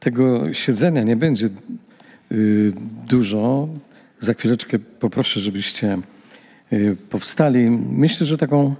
Tego 0.00 0.52
siedzenia 0.52 1.02
nie 1.02 1.16
będzie 1.16 1.48
y, 2.32 2.72
dużo. 3.08 3.68
Za 4.18 4.34
chwileczkę 4.34 4.78
poproszę, 4.78 5.40
żebyście 5.40 5.98
y, 6.72 6.96
powstali. 7.10 7.70
Myślę, 7.90 8.26
że 8.26 8.38
taką 8.38 8.74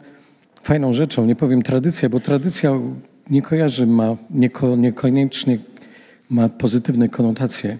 fajną 0.62 0.94
rzeczą, 0.94 1.26
nie 1.26 1.36
powiem 1.36 1.62
tradycja, 1.62 2.08
bo 2.08 2.20
tradycja 2.20 2.72
nie 3.30 3.42
kojarzy, 3.42 3.86
ma 3.86 4.16
nieko, 4.30 4.76
niekoniecznie 4.76 5.58
ma 6.30 6.48
pozytywne 6.48 7.08
konotacje, 7.08 7.78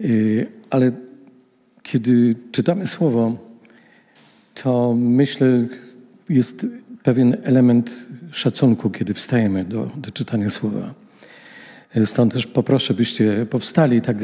y, 0.00 0.46
ale 0.70 0.92
kiedy 1.82 2.34
czytamy 2.52 2.86
słowo, 2.86 3.36
to 4.54 4.94
myślę, 4.98 5.66
jest 6.28 6.66
pewien 7.02 7.36
element 7.42 8.06
szacunku, 8.32 8.90
kiedy 8.90 9.14
wstajemy 9.14 9.64
do, 9.64 9.90
do 9.96 10.10
czytania 10.10 10.50
słowa. 10.50 10.94
Stąd 12.04 12.32
też 12.32 12.46
poproszę, 12.46 12.94
byście 12.94 13.46
powstali, 13.50 14.00
tak 14.00 14.16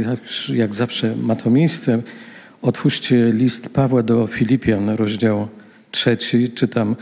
jak, 0.48 0.74
zawsze 0.74 1.16
ma 1.16 1.36
to 1.36 1.50
miejsce. 1.50 2.02
Otwórzcie 2.62 3.32
list 3.32 3.68
Pawła 3.68 4.02
do 4.02 4.27
Filipian, 4.27 4.90
rozdział 4.90 5.48
trzeci. 5.90 6.50
Czytam 6.50 6.96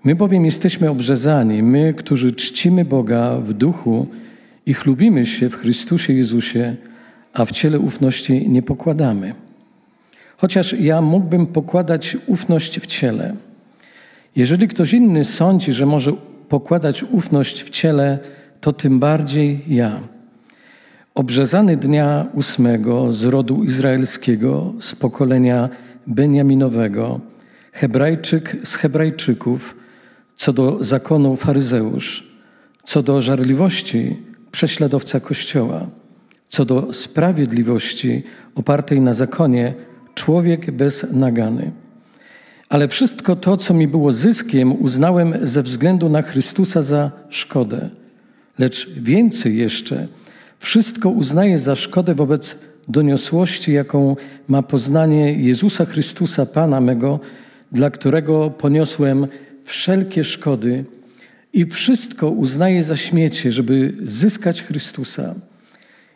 My 0.04 0.16
bowiem 0.16 0.46
jesteśmy 0.46 0.90
obrzezani, 0.90 1.64
my, 1.64 1.94
którzy 1.94 2.32
czcimy 2.32 2.86
Boga 2.86 3.38
w 3.38 3.54
duchu 3.54 4.08
i 4.66 4.74
chlubimy 4.74 5.26
się 5.26 5.50
w 5.50 5.56
Chrystusie 5.56 6.14
Jezusie, 6.14 6.76
a 7.34 7.46
w 7.46 7.52
ciele 7.52 7.80
ufności 7.80 8.50
nie 8.50 8.62
pokładamy. 8.62 9.36
Chociaż 10.42 10.74
ja 10.74 11.02
mógłbym 11.02 11.48
pokładać 11.48 12.18
ufność 12.28 12.80
w 12.80 12.86
ciele. 12.86 13.36
Jeżeli 14.36 14.68
ktoś 14.68 14.94
inny 14.94 15.26
sądzi, 15.26 15.74
że 15.74 15.86
może 15.86 16.14
pokładać 16.50 17.04
ufność 17.04 17.64
w 17.64 17.70
ciele, 17.70 18.20
to 18.62 18.74
tym 18.74 19.00
bardziej 19.00 19.64
ja. 19.68 20.00
Obrzezany 21.16 21.78
dnia 21.78 22.26
ósmego 22.34 23.14
z 23.14 23.24
rodu 23.24 23.64
izraelskiego, 23.64 24.74
z 24.80 24.96
pokolenia 24.96 25.70
Beniaminowego, 26.08 27.20
Hebrajczyk 27.72 28.58
z 28.64 28.76
Hebrajczyków, 28.76 29.76
co 30.36 30.54
do 30.54 30.84
zakonu 30.84 31.36
faryzeusz, 31.36 32.28
co 32.84 33.04
do 33.04 33.22
żarliwości 33.22 34.18
prześladowca 34.52 35.20
Kościoła, 35.20 35.88
co 36.50 36.66
do 36.66 36.94
sprawiedliwości 36.94 38.24
opartej 38.56 39.02
na 39.02 39.14
zakonie 39.14 39.91
człowiek 40.16 40.72
bez 40.72 41.12
nagany. 41.12 41.72
Ale 42.70 42.88
wszystko 42.88 43.36
to, 43.36 43.58
co 43.58 43.74
mi 43.74 43.88
było 43.88 44.12
zyskiem, 44.12 44.82
uznałem 44.82 45.34
ze 45.44 45.64
względu 45.64 46.10
na 46.10 46.22
Chrystusa 46.22 46.82
za 46.82 47.12
szkodę. 47.30 47.90
Lecz 48.60 48.90
więcej 48.90 49.58
jeszcze, 49.58 50.08
wszystko 50.60 51.10
uznaję 51.10 51.60
za 51.60 51.76
szkodę 51.76 52.16
wobec 52.16 52.56
doniosłości, 52.88 53.74
jaką 53.74 54.16
ma 54.48 54.62
poznanie 54.62 55.34
Jezusa 55.34 55.86
Chrystusa, 55.86 56.46
Pana 56.46 56.82
mego, 56.82 57.20
dla 57.72 57.90
którego 57.90 58.50
poniosłem 58.50 59.28
wszelkie 59.64 60.24
szkody 60.24 60.86
i 61.54 61.66
wszystko 61.66 62.30
uznaję 62.30 62.84
za 62.84 62.96
śmiecie, 62.96 63.52
żeby 63.52 63.94
zyskać 64.04 64.64
Chrystusa 64.64 65.36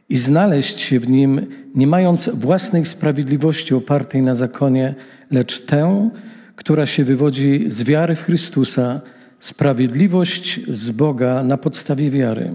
i 0.10 0.18
znaleźć 0.18 0.80
się 0.80 1.00
w 1.00 1.10
nim, 1.10 1.46
nie 1.76 1.88
mając 1.88 2.30
własnej 2.30 2.86
sprawiedliwości 2.86 3.74
opartej 3.74 4.22
na 4.22 4.36
zakonie, 4.36 4.96
lecz 5.32 5.66
tę, 5.66 6.10
która 6.56 6.86
się 6.86 7.04
wywodzi 7.04 7.66
z 7.68 7.84
wiary 7.84 8.16
w 8.16 8.22
Chrystusa, 8.22 9.02
sprawiedliwość 9.40 10.60
z 10.70 10.92
Boga 10.92 11.44
na 11.44 11.58
podstawie 11.58 12.12
wiary, 12.12 12.52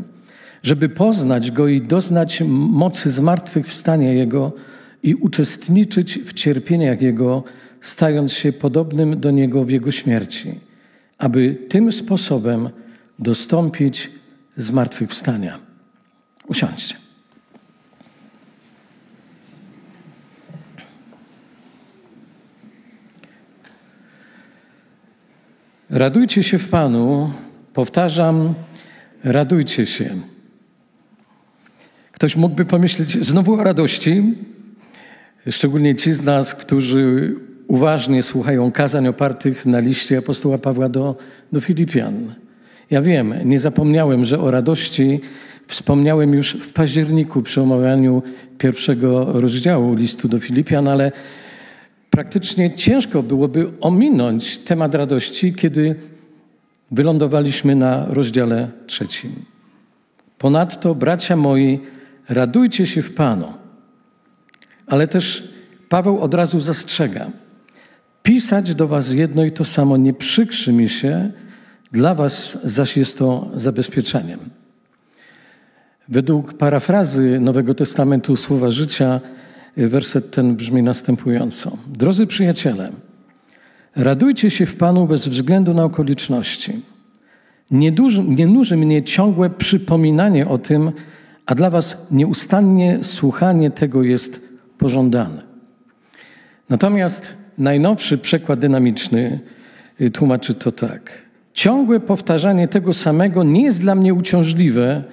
żeby 0.62 0.88
poznać 0.88 1.50
Go 1.50 1.68
i 1.68 1.80
doznać 1.80 2.42
mocy 2.46 3.10
zmartwychwstania 3.10 4.12
Jego 4.12 4.52
i 5.02 5.14
uczestniczyć 5.14 6.18
w 6.18 6.32
cierpieniach 6.32 7.02
Jego, 7.02 7.44
stając 7.80 8.32
się 8.32 8.52
podobnym 8.52 9.20
do 9.20 9.30
Niego 9.30 9.64
w 9.64 9.70
Jego 9.70 9.90
śmierci, 9.90 10.60
aby 11.18 11.56
tym 11.68 11.92
sposobem 11.92 12.68
dostąpić 13.18 14.10
zmartwychwstania. 14.56 15.58
Usiądźcie. 16.48 16.99
Radujcie 25.90 26.42
się 26.42 26.58
w 26.58 26.68
Panu. 26.68 27.30
Powtarzam, 27.72 28.54
radujcie 29.24 29.86
się. 29.86 30.10
Ktoś 32.12 32.36
mógłby 32.36 32.64
pomyśleć 32.64 33.24
znowu 33.26 33.54
o 33.54 33.64
radości, 33.64 34.34
szczególnie 35.50 35.94
ci 35.94 36.12
z 36.12 36.22
nas, 36.22 36.54
którzy 36.54 37.34
uważnie 37.68 38.22
słuchają 38.22 38.72
kazań 38.72 39.08
opartych 39.08 39.66
na 39.66 39.80
liście 39.80 40.18
apostoła 40.18 40.58
Pawła 40.58 40.88
do, 40.88 41.16
do 41.52 41.60
Filipian. 41.60 42.34
Ja 42.90 43.02
wiem, 43.02 43.34
nie 43.44 43.58
zapomniałem, 43.58 44.24
że 44.24 44.40
o 44.40 44.50
radości 44.50 45.20
wspomniałem 45.66 46.34
już 46.34 46.54
w 46.54 46.72
październiku 46.72 47.42
przy 47.42 47.60
omawianiu 47.60 48.22
pierwszego 48.58 49.40
rozdziału 49.40 49.94
listu 49.94 50.28
do 50.28 50.40
Filipian, 50.40 50.88
ale 50.88 51.12
praktycznie 52.10 52.74
ciężko 52.74 53.22
byłoby 53.22 53.72
ominąć 53.80 54.58
temat 54.58 54.94
radości, 54.94 55.54
kiedy 55.54 55.94
wylądowaliśmy 56.90 57.76
na 57.76 58.06
rozdziale 58.08 58.70
trzecim. 58.86 59.44
Ponadto, 60.38 60.94
bracia 60.94 61.36
moi, 61.36 61.80
radujcie 62.28 62.86
się 62.86 63.02
w 63.02 63.14
Panu. 63.14 63.52
Ale 64.86 65.08
też 65.08 65.48
Paweł 65.88 66.20
od 66.20 66.34
razu 66.34 66.60
zastrzega. 66.60 67.30
Pisać 68.22 68.74
do 68.74 68.86
Was 68.86 69.10
jedno 69.12 69.44
i 69.44 69.52
to 69.52 69.64
samo 69.64 69.96
nie 69.96 70.12
przykrzy 70.12 70.72
mi 70.72 70.88
się, 70.88 71.32
dla 71.92 72.14
Was 72.14 72.58
zaś 72.64 72.96
jest 72.96 73.18
to 73.18 73.50
zabezpieczeniem. 73.56 74.40
Według 76.08 76.54
parafrazy 76.54 77.40
Nowego 77.40 77.74
Testamentu 77.74 78.36
Słowa 78.36 78.70
Życia 78.70 79.20
werset 79.76 80.30
ten 80.30 80.56
brzmi 80.56 80.82
następująco. 80.82 81.76
Drodzy 81.86 82.26
przyjaciele, 82.26 82.92
radujcie 83.96 84.50
się 84.50 84.66
w 84.66 84.76
Panu 84.76 85.06
bez 85.06 85.28
względu 85.28 85.74
na 85.74 85.84
okoliczności. 85.84 86.82
Nie, 87.70 87.92
duży, 87.92 88.24
nie 88.24 88.46
nuży 88.46 88.76
mnie 88.76 89.02
ciągłe 89.02 89.50
przypominanie 89.50 90.48
o 90.48 90.58
tym, 90.58 90.92
a 91.46 91.54
dla 91.54 91.70
Was 91.70 92.06
nieustannie 92.10 92.98
słuchanie 93.02 93.70
tego 93.70 94.02
jest 94.02 94.48
pożądane. 94.78 95.42
Natomiast 96.68 97.34
najnowszy 97.58 98.18
przekład 98.18 98.58
dynamiczny 98.58 99.40
y, 100.00 100.10
tłumaczy 100.10 100.54
to 100.54 100.72
tak. 100.72 101.12
Ciągłe 101.54 102.00
powtarzanie 102.00 102.68
tego 102.68 102.92
samego 102.92 103.42
nie 103.42 103.62
jest 103.62 103.80
dla 103.80 103.94
mnie 103.94 104.14
uciążliwe, 104.14 105.04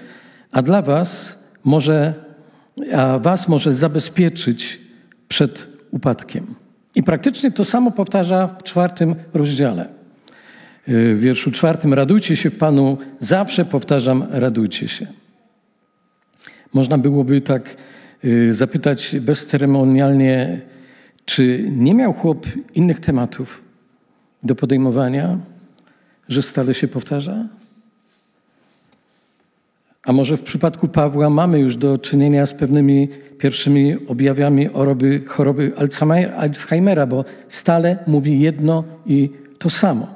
a 0.51 0.61
dla 0.61 0.81
Was 0.81 1.39
może 1.63 2.26
a 2.95 3.19
was 3.19 3.47
może 3.47 3.73
zabezpieczyć 3.73 4.79
przed 5.27 5.67
upadkiem. 5.91 6.55
I 6.95 7.03
praktycznie 7.03 7.51
to 7.51 7.65
samo 7.65 7.91
powtarza 7.91 8.47
w 8.47 8.63
czwartym 8.63 9.15
rozdziale. 9.33 9.87
W 10.87 11.19
wierszu 11.19 11.51
czwartym 11.51 11.93
radujcie 11.93 12.35
się 12.35 12.49
w 12.49 12.57
Panu, 12.57 12.97
zawsze 13.19 13.65
powtarzam, 13.65 14.27
radujcie 14.29 14.87
się. 14.87 15.07
Można 16.73 16.97
byłoby 16.97 17.41
tak 17.41 17.77
y, 18.25 18.53
zapytać 18.53 19.15
bezceremonialnie, 19.21 20.61
czy 21.25 21.65
nie 21.71 21.93
miał 21.93 22.13
chłop 22.13 22.45
innych 22.75 22.99
tematów 22.99 23.61
do 24.43 24.55
podejmowania, 24.55 25.37
że 26.29 26.41
stale 26.41 26.73
się 26.73 26.87
powtarza? 26.87 27.47
A 30.07 30.13
może 30.13 30.37
w 30.37 30.41
przypadku 30.41 30.87
Pawła 30.87 31.29
mamy 31.29 31.59
już 31.59 31.77
do 31.77 31.97
czynienia 31.97 32.45
z 32.45 32.53
pewnymi 32.53 33.09
pierwszymi 33.37 34.07
objawami 34.07 34.65
choroby, 34.65 35.23
choroby 35.27 35.71
Alzheimera, 36.37 37.07
bo 37.07 37.25
stale 37.47 37.97
mówi 38.07 38.39
jedno 38.39 38.83
i 39.05 39.29
to 39.59 39.69
samo. 39.69 40.07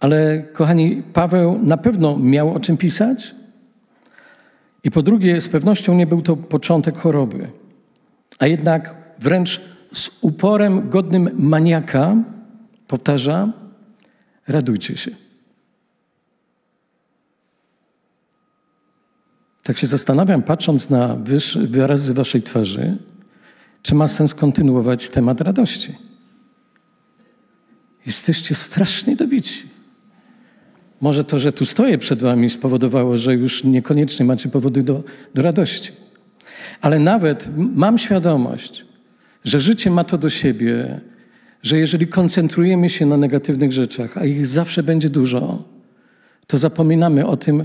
Ale 0.00 0.42
kochani, 0.52 1.02
Paweł 1.12 1.58
na 1.62 1.76
pewno 1.76 2.18
miał 2.18 2.54
o 2.54 2.60
czym 2.60 2.76
pisać. 2.76 3.34
I 4.84 4.90
po 4.90 5.02
drugie, 5.02 5.40
z 5.40 5.48
pewnością 5.48 5.94
nie 5.94 6.06
był 6.06 6.22
to 6.22 6.36
początek 6.36 6.98
choroby, 6.98 7.48
a 8.38 8.46
jednak 8.46 8.94
wręcz 9.18 9.60
z 9.92 10.10
uporem 10.20 10.90
godnym 10.90 11.30
maniaka 11.34 12.16
powtarza: 12.86 13.52
radujcie 14.48 14.96
się. 14.96 15.27
Tak 19.68 19.78
się 19.78 19.86
zastanawiam, 19.86 20.42
patrząc 20.42 20.90
na 20.90 21.16
wyrazy 21.56 22.14
waszej 22.14 22.42
twarzy, 22.42 22.96
czy 23.82 23.94
ma 23.94 24.08
sens 24.08 24.34
kontynuować 24.34 25.08
temat 25.08 25.40
radości. 25.40 25.94
Jesteście 28.06 28.54
strasznie 28.54 29.16
dobici. 29.16 29.62
Może 31.00 31.24
to, 31.24 31.38
że 31.38 31.52
tu 31.52 31.66
stoję 31.66 31.98
przed 31.98 32.22
wami, 32.22 32.50
spowodowało, 32.50 33.16
że 33.16 33.34
już 33.34 33.64
niekoniecznie 33.64 34.26
macie 34.26 34.48
powody 34.48 34.82
do, 34.82 35.02
do 35.34 35.42
radości. 35.42 35.92
Ale 36.80 36.98
nawet 36.98 37.48
mam 37.56 37.98
świadomość, 37.98 38.84
że 39.44 39.60
życie 39.60 39.90
ma 39.90 40.04
to 40.04 40.18
do 40.18 40.30
siebie, 40.30 41.00
że 41.62 41.78
jeżeli 41.78 42.06
koncentrujemy 42.06 42.90
się 42.90 43.06
na 43.06 43.16
negatywnych 43.16 43.72
rzeczach, 43.72 44.18
a 44.18 44.24
ich 44.24 44.46
zawsze 44.46 44.82
będzie 44.82 45.10
dużo, 45.10 45.64
to 46.46 46.58
zapominamy 46.58 47.26
o 47.26 47.36
tym, 47.36 47.64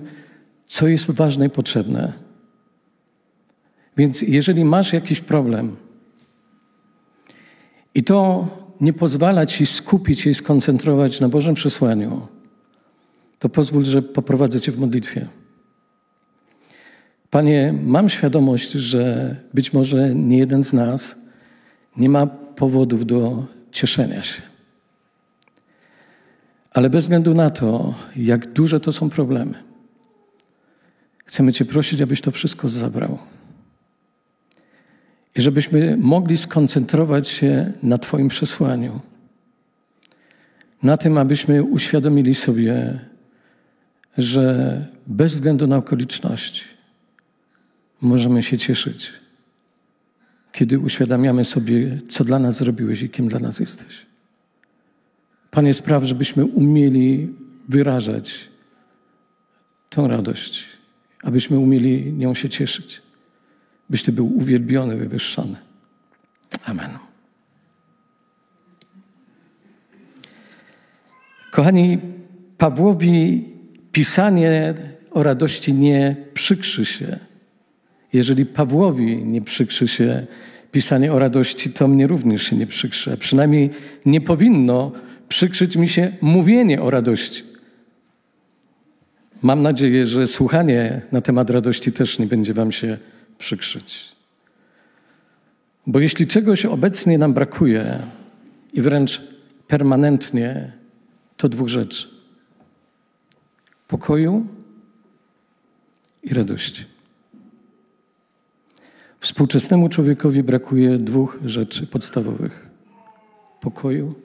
co 0.67 0.87
jest 0.87 1.11
ważne 1.11 1.45
i 1.45 1.49
potrzebne. 1.49 2.13
Więc 3.97 4.21
jeżeli 4.21 4.65
masz 4.65 4.93
jakiś 4.93 5.19
problem 5.19 5.75
i 7.95 8.03
to 8.03 8.47
nie 8.81 8.93
pozwala 8.93 9.45
ci 9.45 9.65
skupić 9.65 10.25
i 10.25 10.33
skoncentrować 10.33 11.19
na 11.19 11.29
Bożym 11.29 11.55
przesłaniu, 11.55 12.27
to 13.39 13.49
pozwól, 13.49 13.85
że 13.85 14.01
poprowadzę 14.01 14.61
cię 14.61 14.71
w 14.71 14.79
modlitwie. 14.79 15.27
Panie, 17.29 17.73
mam 17.83 18.09
świadomość, 18.09 18.71
że 18.71 19.35
być 19.53 19.73
może 19.73 20.15
nie 20.15 20.37
jeden 20.37 20.63
z 20.63 20.73
nas 20.73 21.15
nie 21.97 22.09
ma 22.09 22.27
powodów 22.27 23.05
do 23.05 23.45
cieszenia 23.71 24.23
się. 24.23 24.41
Ale 26.71 26.89
bez 26.89 27.03
względu 27.03 27.33
na 27.33 27.49
to, 27.49 27.93
jak 28.15 28.53
duże 28.53 28.79
to 28.79 28.91
są 28.91 29.09
problemy, 29.09 29.53
Chcemy 31.25 31.53
Cię 31.53 31.65
prosić, 31.65 32.01
abyś 32.01 32.21
to 32.21 32.31
wszystko 32.31 32.69
zabrał. 32.69 33.19
I 35.35 35.41
żebyśmy 35.41 35.97
mogli 35.97 36.37
skoncentrować 36.37 37.27
się 37.27 37.73
na 37.83 37.97
Twoim 37.97 38.27
przesłaniu. 38.27 38.99
Na 40.83 40.97
tym, 40.97 41.17
abyśmy 41.17 41.63
uświadomili 41.63 42.35
sobie, 42.35 42.99
że 44.17 44.87
bez 45.07 45.33
względu 45.33 45.67
na 45.67 45.77
okoliczności 45.77 46.63
możemy 48.01 48.43
się 48.43 48.57
cieszyć, 48.57 49.11
kiedy 50.51 50.79
uświadamiamy 50.79 51.45
sobie, 51.45 51.99
co 52.09 52.23
dla 52.23 52.39
nas 52.39 52.57
zrobiłeś 52.57 53.01
i 53.01 53.09
kim 53.09 53.27
dla 53.27 53.39
nas 53.39 53.59
jesteś. 53.59 54.05
Panie, 55.51 55.73
spraw, 55.73 56.03
żebyśmy 56.03 56.45
umieli 56.45 57.33
wyrażać 57.69 58.49
tą 59.89 60.07
radość 60.07 60.72
abyśmy 61.23 61.59
umieli 61.59 62.13
nią 62.13 62.33
się 62.33 62.49
cieszyć, 62.49 63.01
byś 63.89 64.03
Ty 64.03 64.11
był 64.11 64.37
uwielbiony, 64.37 64.95
wywyższony. 64.95 65.55
Amen. 66.65 66.89
Kochani, 71.51 71.99
Pawłowi 72.57 73.45
pisanie 73.91 74.73
o 75.11 75.23
radości 75.23 75.73
nie 75.73 76.15
przykrzy 76.33 76.85
się. 76.85 77.19
Jeżeli 78.13 78.45
Pawłowi 78.45 79.17
nie 79.25 79.41
przykrzy 79.41 79.87
się 79.87 80.27
pisanie 80.71 81.13
o 81.13 81.19
radości, 81.19 81.69
to 81.69 81.87
mnie 81.87 82.07
również 82.07 82.43
się 82.43 82.55
nie 82.55 82.67
przykrzy. 82.67 83.13
A 83.13 83.17
przynajmniej 83.17 83.69
nie 84.05 84.21
powinno 84.21 84.91
przykrzyć 85.29 85.75
mi 85.75 85.89
się 85.89 86.11
mówienie 86.21 86.81
o 86.81 86.89
radości. 86.89 87.52
Mam 89.43 89.61
nadzieję, 89.61 90.07
że 90.07 90.27
słuchanie 90.27 91.01
na 91.11 91.21
temat 91.21 91.49
radości 91.49 91.91
też 91.91 92.19
nie 92.19 92.27
będzie 92.27 92.53
Wam 92.53 92.71
się 92.71 92.97
przykrzyć. 93.37 94.15
Bo 95.87 95.99
jeśli 95.99 96.27
czegoś 96.27 96.65
obecnie 96.65 97.17
nam 97.17 97.33
brakuje 97.33 97.99
i 98.73 98.81
wręcz 98.81 99.21
permanentnie, 99.67 100.71
to 101.37 101.49
dwóch 101.49 101.67
rzeczy: 101.67 102.07
pokoju 103.87 104.47
i 106.23 106.33
radości. 106.33 106.85
Współczesnemu 109.19 109.89
człowiekowi 109.89 110.43
brakuje 110.43 110.97
dwóch 110.97 111.39
rzeczy 111.45 111.87
podstawowych: 111.87 112.69
pokoju 113.61 114.15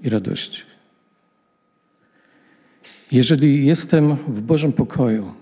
i 0.00 0.08
radości. 0.08 0.73
Jeżeli 3.14 3.66
jestem 3.66 4.16
w 4.28 4.40
Bożym 4.40 4.72
pokoju, 4.72 5.32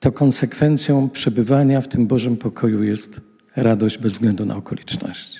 to 0.00 0.12
konsekwencją 0.12 1.08
przebywania 1.10 1.80
w 1.80 1.88
tym 1.88 2.06
Bożym 2.06 2.36
pokoju 2.36 2.82
jest 2.84 3.20
radość 3.56 3.98
bez 3.98 4.12
względu 4.12 4.44
na 4.44 4.56
okoliczności. 4.56 5.38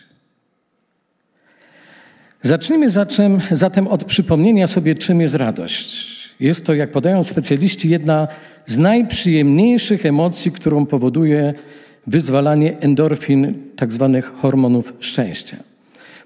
Zacznijmy 2.42 2.90
zatem, 2.90 3.40
zatem 3.50 3.86
od 3.86 4.04
przypomnienia 4.04 4.66
sobie, 4.66 4.94
czym 4.94 5.20
jest 5.20 5.34
radość. 5.34 6.06
Jest 6.40 6.66
to, 6.66 6.74
jak 6.74 6.92
podają 6.92 7.24
specjaliści, 7.24 7.90
jedna 7.90 8.28
z 8.66 8.78
najprzyjemniejszych 8.78 10.06
emocji, 10.06 10.52
którą 10.52 10.86
powoduje 10.86 11.54
wyzwalanie 12.06 12.78
endorfin, 12.78 13.54
tak 13.76 13.92
zwanych 13.92 14.24
hormonów 14.24 14.92
szczęścia. 15.00 15.56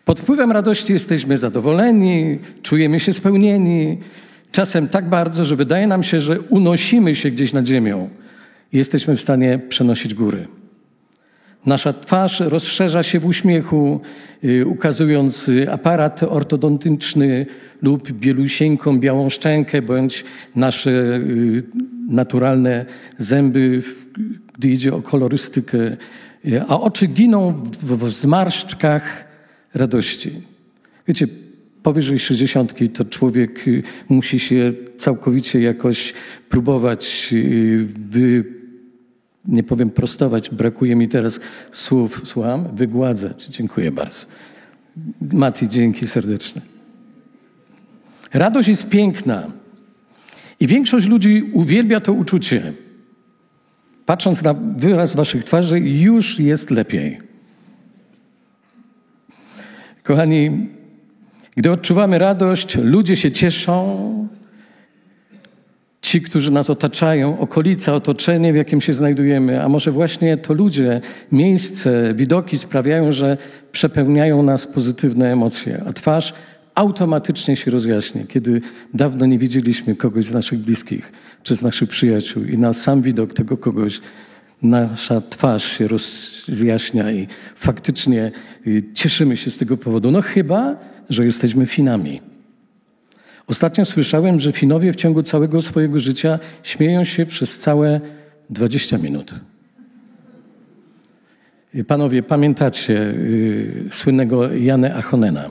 Pod 0.04 0.20
wpływem 0.20 0.52
radości 0.52 0.92
jesteśmy 0.92 1.38
zadowoleni, 1.38 2.38
czujemy 2.62 3.00
się 3.00 3.12
spełnieni, 3.12 3.98
Czasem 4.52 4.88
tak 4.88 5.08
bardzo, 5.08 5.44
że 5.44 5.56
wydaje 5.56 5.86
nam 5.86 6.02
się, 6.02 6.20
że 6.20 6.40
unosimy 6.40 7.16
się 7.16 7.30
gdzieś 7.30 7.52
nad 7.52 7.66
ziemią 7.66 8.08
i 8.72 8.76
jesteśmy 8.76 9.16
w 9.16 9.22
stanie 9.22 9.58
przenosić 9.68 10.14
góry. 10.14 10.48
Nasza 11.66 11.92
twarz 11.92 12.40
rozszerza 12.40 13.02
się 13.02 13.20
w 13.20 13.26
uśmiechu, 13.26 14.00
y, 14.44 14.66
ukazując 14.66 15.48
y, 15.48 15.72
aparat 15.72 16.22
ortodontyczny 16.22 17.46
lub 17.82 18.12
bielusieńką 18.12 19.00
białą 19.00 19.30
szczękę, 19.30 19.82
bądź 19.82 20.24
nasze 20.56 20.90
y, 20.90 21.62
naturalne 22.08 22.86
zęby, 23.18 23.82
gdy 24.58 24.68
idzie 24.68 24.94
o 24.94 25.02
kolorystykę, 25.02 25.96
a 26.68 26.80
oczy 26.80 27.06
giną 27.06 27.52
w 27.82 28.10
zmarszczkach 28.10 29.24
radości. 29.74 30.32
Wiecie, 31.08 31.26
powyżej 31.82 32.18
60 32.18 32.74
to 32.94 33.04
człowiek 33.04 33.68
y, 33.68 33.82
musi 34.08 34.38
się 34.38 34.72
całkowicie 34.98 35.60
jakoś 35.60 36.14
próbować 36.48 37.28
y, 37.32 37.88
wy, 38.10 38.44
nie 39.44 39.62
powiem 39.62 39.90
prostować, 39.90 40.50
brakuje 40.50 40.96
mi 40.96 41.08
teraz 41.08 41.40
słów, 41.72 42.22
słucham, 42.24 42.76
wygładzać. 42.76 43.46
Dziękuję 43.46 43.92
bardzo. 43.92 44.26
Mati, 45.32 45.68
dzięki 45.68 46.06
serdeczne. 46.06 46.62
Radość 48.32 48.68
jest 48.68 48.88
piękna 48.88 49.52
i 50.60 50.66
większość 50.66 51.06
ludzi 51.06 51.50
uwielbia 51.52 52.00
to 52.00 52.12
uczucie. 52.12 52.72
Patrząc 54.06 54.42
na 54.42 54.54
wyraz 54.54 55.16
waszych 55.16 55.44
twarzy, 55.44 55.80
już 55.80 56.38
jest 56.38 56.70
lepiej. 56.70 57.20
Kochani, 60.02 60.68
gdy 61.60 61.70
odczuwamy 61.70 62.18
radość, 62.18 62.76
ludzie 62.76 63.16
się 63.16 63.32
cieszą. 63.32 64.28
Ci, 66.02 66.22
którzy 66.22 66.50
nas 66.50 66.70
otaczają, 66.70 67.38
okolica, 67.38 67.94
otoczenie, 67.94 68.52
w 68.52 68.56
jakim 68.56 68.80
się 68.80 68.94
znajdujemy, 68.94 69.62
a 69.62 69.68
może 69.68 69.92
właśnie 69.92 70.36
to 70.36 70.54
ludzie, 70.54 71.00
miejsce, 71.32 72.14
widoki 72.14 72.58
sprawiają, 72.58 73.12
że 73.12 73.36
przepełniają 73.72 74.42
nas 74.42 74.66
pozytywne 74.66 75.32
emocje, 75.32 75.82
a 75.86 75.92
twarz 75.92 76.34
automatycznie 76.74 77.56
się 77.56 77.70
rozjaśnia, 77.70 78.26
kiedy 78.26 78.60
dawno 78.94 79.26
nie 79.26 79.38
widzieliśmy 79.38 79.96
kogoś 79.96 80.24
z 80.24 80.32
naszych 80.32 80.58
bliskich 80.58 81.12
czy 81.42 81.56
z 81.56 81.62
naszych 81.62 81.88
przyjaciół 81.88 82.44
i 82.44 82.58
na 82.58 82.72
sam 82.72 83.02
widok 83.02 83.34
tego 83.34 83.56
kogoś 83.56 84.00
nasza 84.62 85.20
twarz 85.20 85.78
się 85.78 85.88
rozjaśnia 85.88 87.12
i 87.12 87.28
faktycznie 87.54 88.32
y, 88.66 88.82
cieszymy 88.94 89.36
się 89.36 89.50
z 89.50 89.56
tego 89.56 89.76
powodu. 89.76 90.10
No 90.10 90.22
chyba, 90.22 90.76
że 91.10 91.24
jesteśmy 91.24 91.66
Finami. 91.66 92.20
Ostatnio 93.46 93.84
słyszałem, 93.84 94.40
że 94.40 94.52
Finowie 94.52 94.92
w 94.92 94.96
ciągu 94.96 95.22
całego 95.22 95.62
swojego 95.62 96.00
życia 96.00 96.38
śmieją 96.62 97.04
się 97.04 97.26
przez 97.26 97.58
całe 97.58 98.00
20 98.50 98.98
minut. 98.98 99.34
Panowie, 101.86 102.22
pamiętacie 102.22 102.98
y, 102.98 103.88
słynnego 103.90 104.52
Janę 104.52 104.94
Achonena? 104.94 105.50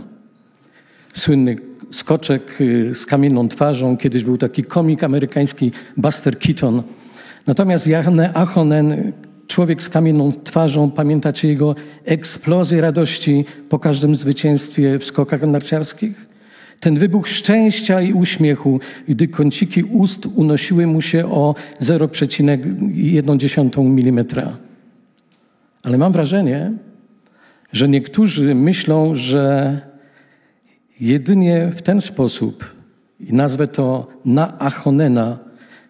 Słynny 1.14 1.56
skoczek 1.92 2.62
y, 2.62 2.96
z 2.96 3.06
kamienną 3.06 3.48
twarzą. 3.48 3.98
Kiedyś 3.98 4.24
był 4.24 4.38
taki 4.38 4.64
komik 4.64 5.04
amerykański 5.04 5.72
Buster 5.98 6.40
Keaton. 6.40 6.84
Natomiast 7.48 7.88
Janę 7.88 8.34
Achonen, 8.34 9.12
człowiek 9.60 9.84
z 9.84 9.90
kamienną 9.90 10.32
twarzą, 10.44 10.92
pamiętacie 10.92 11.48
jego 11.48 11.76
eksplozję 12.06 12.82
radości 12.82 13.46
po 13.70 13.80
każdym 13.80 14.16
zwycięstwie 14.16 15.00
w 15.00 15.06
skokach 15.06 15.42
narciarskich? 15.42 16.28
Ten 16.80 17.00
wybuch 17.00 17.28
szczęścia 17.28 18.02
i 18.02 18.14
uśmiechu, 18.14 18.80
gdy 19.08 19.28
kąciki 19.28 19.84
ust 19.84 20.26
unosiły 20.26 20.88
mu 20.88 21.02
się 21.02 21.26
o 21.26 21.56
0,1 21.82 23.80
mm. 23.80 24.26
Ale 25.84 25.98
mam 25.98 26.12
wrażenie, 26.12 26.72
że 27.74 27.90
niektórzy 27.90 28.56
myślą, 28.56 29.16
że 29.16 29.82
jedynie 31.00 31.72
w 31.76 31.82
ten 31.82 32.02
sposób, 32.02 32.66
i 33.20 33.34
nazwę 33.34 33.68
to 33.68 34.08
na 34.26 34.60
achonena, 34.60 35.38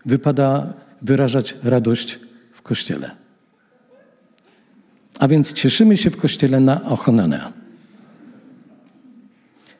wypada 0.05 0.73
wyrażać 1.01 1.55
radość 1.63 2.19
w 2.51 2.61
Kościele. 2.61 3.28
A 5.19 5.27
więc 5.27 5.53
cieszymy 5.53 5.97
się 5.97 6.09
w 6.09 6.17
Kościele 6.17 6.59
na 6.59 6.83
achonena. 6.83 7.53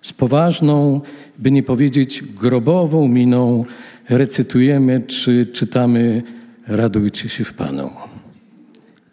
Z 0.02 0.14
poważną, 0.14 1.02
by 1.38 1.52
nie 1.52 1.64
powiedzieć 1.64 2.24
grobową 2.24 3.08
miną 3.08 3.66
recytujemy 4.10 5.02
czy 5.02 5.46
czytamy 5.46 6.24
Radujcie 6.68 7.30
się 7.30 7.44
w 7.44 7.54
Panu. 7.54 7.92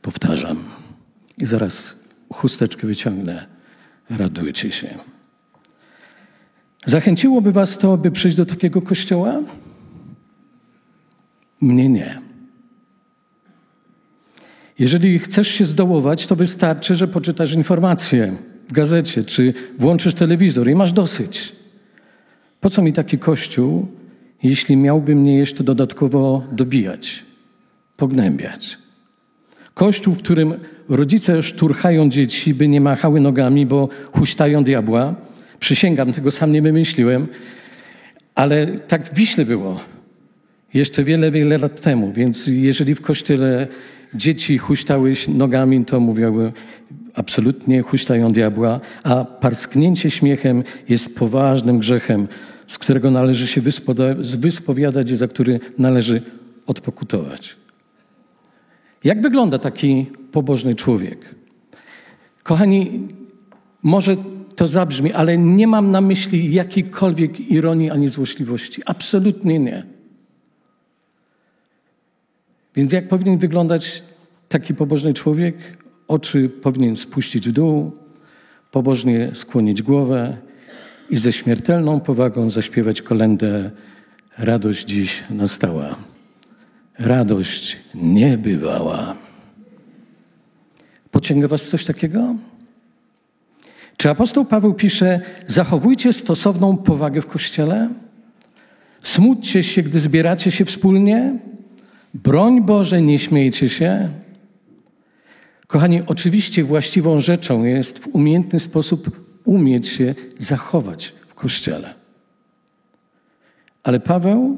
Powtarzam. 0.03 0.65
I 1.39 1.47
zaraz 1.47 2.05
chusteczkę 2.33 2.87
wyciągnę. 2.87 3.47
Radujcie 4.11 4.73
się. 4.73 4.99
Zachęciłoby 6.87 7.53
Was 7.53 7.79
to, 7.79 7.97
by 7.97 8.11
przyjść 8.11 8.37
do 8.37 8.47
takiego 8.47 8.83
kościoła? 8.83 9.41
Mnie 11.61 11.89
nie. 11.89 12.26
Jeżeli 14.79 15.19
chcesz 15.19 15.49
się 15.49 15.65
zdołować, 15.65 16.27
to 16.27 16.37
wystarczy, 16.37 16.95
że 16.95 17.09
poczytasz 17.09 17.53
informacje 17.53 18.37
w 18.69 18.73
gazecie, 18.73 19.25
czy 19.25 19.55
włączysz 19.79 20.15
telewizor 20.15 20.71
i 20.71 20.75
masz 20.75 20.93
dosyć. 20.93 21.53
Po 22.61 22.71
co 22.71 22.83
mi 22.83 22.93
taki 22.93 23.19
kościół, 23.19 23.89
jeśli 24.43 24.77
miałby 24.77 25.15
mnie 25.15 25.39
jeszcze 25.39 25.65
dodatkowo 25.65 26.45
dobijać, 26.53 27.25
pognębiać? 27.97 28.79
Kościół, 29.75 30.15
w 30.15 30.19
którym 30.19 30.55
rodzice 30.89 31.43
szturchają 31.43 32.09
dzieci, 32.09 32.55
by 32.55 32.69
nie 32.69 32.81
machały 32.81 33.21
nogami, 33.21 33.67
bo 33.67 33.89
huśtają 34.13 34.65
diabła. 34.65 35.15
Przysięgam, 35.61 36.13
tego 36.13 36.31
sam 36.31 36.53
nie 36.53 36.63
wymyśliłem, 36.63 37.27
ale 38.35 38.67
tak 38.67 39.09
w 39.09 39.15
Wiśle 39.15 39.45
było 39.45 39.81
jeszcze 40.75 41.05
wiele, 41.05 41.31
wiele 41.31 41.59
lat 41.59 41.81
temu. 41.81 42.13
Więc 42.13 42.47
jeżeli 42.47 42.95
w 42.95 43.01
kościele 43.01 43.69
dzieci 44.17 44.59
huśtały 44.59 45.15
nogami, 45.29 45.85
to 45.85 46.01
mówiły 46.01 46.53
absolutnie 47.15 47.83
huśtają 47.83 48.33
diabła, 48.33 48.81
a 49.03 49.25
parsknięcie 49.25 50.11
śmiechem 50.11 50.65
jest 50.89 51.15
poważnym 51.17 51.79
grzechem, 51.79 52.29
z 52.67 52.79
którego 52.79 53.11
należy 53.11 53.47
się 53.47 53.61
wyspowiadać 54.39 55.11
i 55.11 55.17
za 55.17 55.29
który 55.29 55.61
należy 55.79 56.23
odpokutować. 56.67 57.57
Jak 59.05 59.23
wygląda 59.23 59.59
taki 59.59 60.07
pobożny 60.33 60.75
człowiek? 60.75 61.35
Kochani, 62.43 63.09
może 63.83 64.17
to 64.57 64.67
zabrzmi, 64.67 65.13
ale 65.13 65.39
nie 65.39 65.67
mam 65.67 65.91
na 65.91 66.01
myśli 66.01 66.55
jakiejkolwiek 66.55 67.51
ironii 67.51 67.91
ani 67.91 68.09
złośliwości. 68.09 68.83
Absolutnie 68.87 69.59
nie. 69.59 69.96
Więc 72.77 72.93
jak 72.93 73.09
powinien 73.09 73.39
wyglądać 73.39 74.03
taki 74.49 74.75
pobożny 74.75 75.15
człowiek? 75.15 75.57
Oczy 76.09 76.49
powinien 76.49 76.97
spuścić 76.97 77.49
w 77.49 77.53
dół, 77.53 77.93
pobożnie 78.71 79.31
skłonić 79.35 79.83
głowę 79.83 80.37
i 81.11 81.19
ze 81.19 81.33
śmiertelną 81.33 82.01
powagą 82.01 82.51
zaśpiewać 82.51 83.03
kolendę 83.03 83.71
Radość 84.39 84.87
dziś 84.87 85.25
nastała. 85.31 85.97
Radość 86.99 87.77
nie 87.95 88.39
bywała. 88.39 89.17
Pociąga 91.11 91.49
was 91.49 91.69
coś 91.69 91.85
takiego? 91.85 92.35
Czy 93.97 94.11
apostoł 94.11 94.45
Paweł 94.45 94.75
pisze: 94.75 95.21
Zachowujcie 95.47 96.13
stosowną 96.13 96.77
powagę 96.77 97.21
w 97.21 97.27
kościele? 97.27 97.89
Smućcie 99.03 99.63
się, 99.63 99.83
gdy 99.83 100.01
zbieracie 100.01 100.51
się 100.51 100.65
wspólnie? 100.65 101.39
Broń 102.15 102.63
Boże, 102.63 103.03
nie 103.03 103.19
śmiejcie 103.19 103.69
się. 103.69 104.09
Kochani, 105.67 106.03
oczywiście 106.07 106.65
właściwą 106.65 107.21
rzeczą 107.21 107.65
jest 107.65 107.99
w 107.99 108.15
umiejętny 108.15 108.61
sposób 108.61 109.27
umieć 109.45 109.89
się 109.89 110.15
zachować 110.39 111.15
w 111.29 111.35
kościele. 111.35 111.95
Ale 113.83 114.01
Paweł 114.01 114.57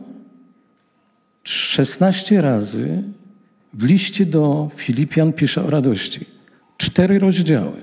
16 1.42 2.40
razy 2.40 3.02
w 3.74 3.84
liście 3.84 4.26
do 4.26 4.70
Filipian 4.76 5.32
pisze 5.32 5.64
o 5.64 5.70
radości. 5.70 6.26
Cztery 6.76 7.18
rozdziały. 7.18 7.80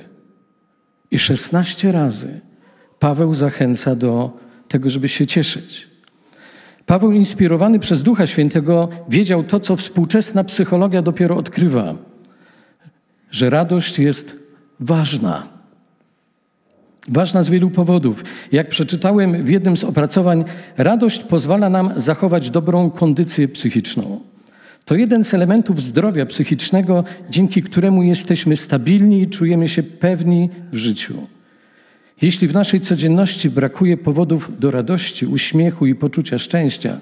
I 1.12 1.20
16 1.20 1.92
razy 1.92 2.42
Paweł 3.00 3.34
zachęca 3.34 3.96
do 3.96 4.38
tego, 4.68 4.90
żeby 4.90 5.10
się 5.10 5.28
cieszyć. 5.28 5.88
Paweł, 6.86 7.12
inspirowany 7.12 7.80
przez 7.80 8.04
Ducha 8.04 8.28
Świętego, 8.28 8.90
wiedział 9.10 9.44
to, 9.44 9.60
co 9.60 9.76
współczesna 9.76 10.44
psychologia 10.44 11.02
dopiero 11.02 11.38
odkrywa, 11.38 11.96
że 13.32 13.50
radość 13.50 14.00
jest 14.00 14.36
ważna. 14.80 15.48
Ważna 17.08 17.44
z 17.44 17.50
wielu 17.50 17.70
powodów. 17.70 18.24
Jak 18.52 18.70
przeczytałem 18.70 19.44
w 19.44 19.50
jednym 19.50 19.78
z 19.78 19.84
opracowań, 19.84 20.44
radość 20.78 21.24
pozwala 21.24 21.70
nam 21.70 21.90
zachować 21.96 22.50
dobrą 22.50 22.90
kondycję 22.90 23.48
psychiczną. 23.48 24.22
To 24.86 24.96
jeden 24.96 25.24
z 25.24 25.34
elementów 25.34 25.84
zdrowia 25.84 26.26
psychicznego, 26.26 27.04
dzięki 27.30 27.64
któremu 27.64 28.04
jesteśmy 28.04 28.56
stabilni 28.56 29.22
i 29.22 29.30
czujemy 29.30 29.68
się 29.68 29.84
pewni 29.84 30.50
w 30.72 30.76
życiu. 30.76 31.28
Jeśli 32.22 32.48
w 32.48 32.54
naszej 32.54 32.82
codzienności 32.82 33.50
brakuje 33.50 33.98
powodów 33.98 34.60
do 34.60 34.72
radości, 34.72 35.26
uśmiechu 35.26 35.86
i 35.86 35.96
poczucia 35.96 36.40
szczęścia, 36.40 37.00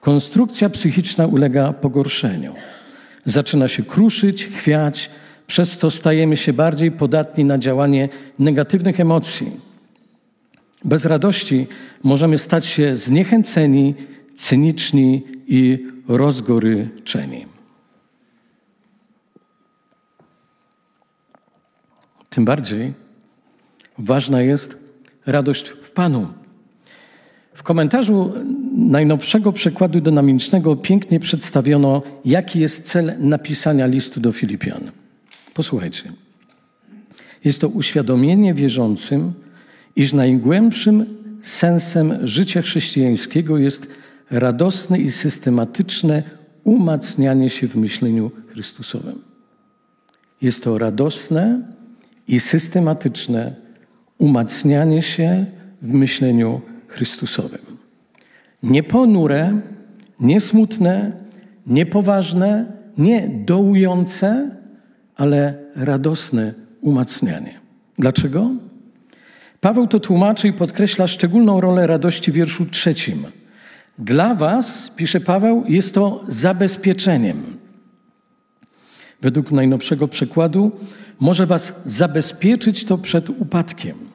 konstrukcja 0.00 0.70
psychiczna 0.70 1.26
ulega 1.26 1.72
pogorszeniu. 1.72 2.54
Zaczyna 3.24 3.68
się 3.68 3.82
kruszyć, 3.82 4.46
chwiać, 4.46 5.10
przez 5.46 5.78
co 5.78 5.90
stajemy 5.90 6.36
się 6.36 6.52
bardziej 6.52 6.90
podatni 6.90 7.44
na 7.44 7.58
działanie 7.58 8.08
negatywnych 8.38 9.00
emocji. 9.00 9.60
Bez 10.84 11.04
radości 11.04 11.66
możemy 12.02 12.38
stać 12.38 12.66
się 12.66 12.96
zniechęceni, 12.96 13.94
cyniczni 14.36 15.22
i 15.46 15.86
rozgoryczeni. 16.08 17.46
Tym 22.30 22.44
bardziej 22.44 23.01
ważna 23.98 24.42
jest 24.42 24.76
radość 25.26 25.68
w 25.68 25.90
Panu. 25.90 26.28
W 27.54 27.62
komentarzu 27.62 28.32
najnowszego 28.76 29.52
przekładu 29.52 30.00
dynamicznego 30.00 30.76
pięknie 30.76 31.20
przedstawiono, 31.20 32.02
jaki 32.24 32.60
jest 32.60 32.84
cel 32.84 33.12
napisania 33.18 33.86
listu 33.86 34.20
do 34.20 34.32
Filipian. 34.32 34.90
Posłuchajcie. 35.54 36.12
Jest 37.44 37.60
to 37.60 37.68
uświadomienie 37.68 38.54
wierzącym, 38.54 39.32
iż 39.96 40.12
najgłębszym 40.12 41.06
sensem 41.42 42.26
życia 42.26 42.62
chrześcijańskiego 42.62 43.58
jest 43.58 43.86
radosne 44.30 44.98
i 44.98 45.10
systematyczne 45.10 46.22
umacnianie 46.64 47.50
się 47.50 47.68
w 47.68 47.76
myśleniu 47.76 48.30
Chrystusowym. 48.48 49.22
Jest 50.42 50.64
to 50.64 50.78
radosne 50.78 51.60
i 52.28 52.40
systematyczne 52.40 53.61
umacnianie 54.22 55.02
się 55.02 55.46
w 55.82 55.92
myśleniu 55.92 56.60
Chrystusowym. 56.88 57.60
Nie 58.62 58.82
ponure, 58.82 59.60
nie 60.20 60.40
smutne, 60.40 61.12
niepoważne, 61.66 62.66
nie 62.98 63.28
dołujące, 63.28 64.50
ale 65.16 65.54
radosne 65.76 66.54
umacnianie. 66.80 67.60
Dlaczego? 67.98 68.50
Paweł 69.60 69.86
to 69.86 70.00
tłumaczy 70.00 70.48
i 70.48 70.52
podkreśla 70.52 71.06
szczególną 71.06 71.60
rolę 71.60 71.86
radości 71.86 72.32
w 72.32 72.34
wierszu 72.34 72.66
trzecim. 72.66 73.26
Dla 73.98 74.34
Was, 74.34 74.90
pisze 74.96 75.20
Paweł, 75.20 75.64
jest 75.68 75.94
to 75.94 76.24
zabezpieczeniem. 76.28 77.58
Według 79.20 79.52
najnowszego 79.52 80.08
przekładu 80.08 80.72
może 81.20 81.46
Was 81.46 81.74
zabezpieczyć 81.86 82.84
to 82.84 82.98
przed 82.98 83.30
upadkiem. 83.30 84.11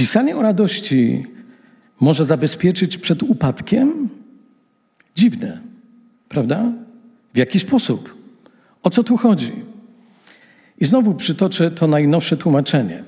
Pisanie 0.00 0.36
o 0.36 0.42
radości 0.42 1.26
może 2.00 2.24
zabezpieczyć 2.24 2.98
przed 2.98 3.22
upadkiem? 3.22 4.08
Dziwne, 5.16 5.60
prawda? 6.28 6.72
W 7.34 7.38
jaki 7.38 7.60
sposób? 7.60 8.14
O 8.82 8.90
co 8.90 9.04
tu 9.04 9.16
chodzi? 9.16 9.52
I 10.78 10.84
znowu 10.84 11.14
przytoczę 11.14 11.70
to 11.70 11.86
najnowsze 11.86 12.36
tłumaczenie. 12.36 13.04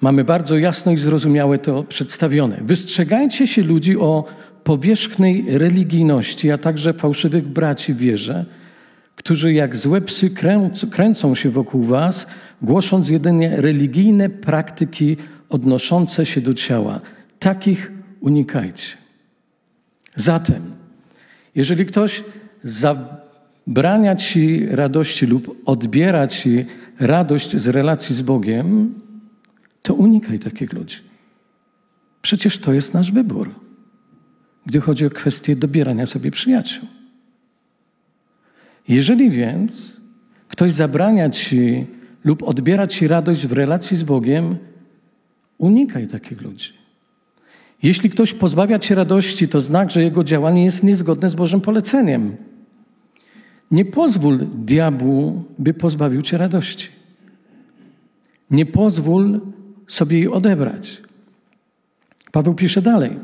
Mamy 0.00 0.24
bardzo 0.24 0.58
jasno 0.58 0.92
i 0.92 0.96
zrozumiałe 0.96 1.58
to 1.58 1.84
przedstawione. 1.84 2.58
Wystrzegajcie 2.62 3.46
się 3.46 3.62
ludzi 3.62 3.96
o 3.96 4.24
powierzchnej 4.64 5.44
religijności, 5.48 6.50
a 6.50 6.58
także 6.58 6.92
fałszywych 6.92 7.48
braci 7.48 7.94
w 7.94 7.98
wierze, 7.98 8.46
którzy 9.16 9.52
jak 9.52 9.76
złe 9.76 10.00
psy 10.00 10.30
kręcą 10.90 11.34
się 11.34 11.50
wokół 11.50 11.82
was, 11.82 12.26
głosząc 12.62 13.10
jedynie 13.10 13.56
religijne 13.56 14.30
praktyki 14.30 15.16
odnoszące 15.50 16.26
się 16.26 16.40
do 16.40 16.54
ciała. 16.54 17.00
Takich 17.38 17.92
unikajcie. 18.20 18.86
Zatem, 20.16 20.74
jeżeli 21.54 21.86
ktoś 21.86 22.24
zabrania 22.64 24.16
ci 24.16 24.66
radości 24.66 25.26
lub 25.26 25.62
odbiera 25.66 26.26
ci 26.26 26.66
radość 26.98 27.56
z 27.56 27.68
relacji 27.68 28.14
z 28.14 28.22
Bogiem, 28.22 28.94
to 29.82 29.94
unikaj 29.94 30.38
takich 30.38 30.72
ludzi. 30.72 30.96
Przecież 32.22 32.58
to 32.58 32.72
jest 32.72 32.94
nasz 32.94 33.12
wybór, 33.12 33.54
gdy 34.66 34.80
chodzi 34.80 35.06
o 35.06 35.10
kwestię 35.10 35.56
dobierania 35.56 36.06
sobie 36.06 36.30
przyjaciół. 36.30 36.88
Jeżeli 38.88 39.30
więc 39.30 40.00
ktoś 40.48 40.72
zabrania 40.72 41.30
ci 41.30 41.86
lub 42.24 42.42
odbiera 42.42 42.86
ci 42.86 43.08
radość 43.08 43.46
w 43.46 43.52
relacji 43.52 43.96
z 43.96 44.02
Bogiem, 44.02 44.56
unikaj 45.60 46.06
takich 46.06 46.40
ludzi. 46.40 46.72
Jeśli 47.82 48.10
ktoś 48.10 48.34
pozbawia 48.34 48.78
cię 48.78 48.94
radości, 48.94 49.48
to 49.48 49.60
znak, 49.60 49.90
że 49.90 50.02
jego 50.02 50.24
działanie 50.24 50.64
jest 50.64 50.84
niezgodne 50.84 51.30
z 51.30 51.34
Bożym 51.34 51.60
poleceniem. 51.60 52.36
Nie 53.70 53.84
pozwól 53.84 54.38
diabłu, 54.54 55.44
by 55.58 55.74
pozbawił 55.74 56.22
cię 56.22 56.38
radości. 56.38 56.88
Nie 58.50 58.66
pozwól 58.66 59.40
sobie 59.88 60.18
jej 60.18 60.28
odebrać. 60.28 61.02
Paweł 62.32 62.54
pisze 62.54 62.82
dalej. 62.82 63.16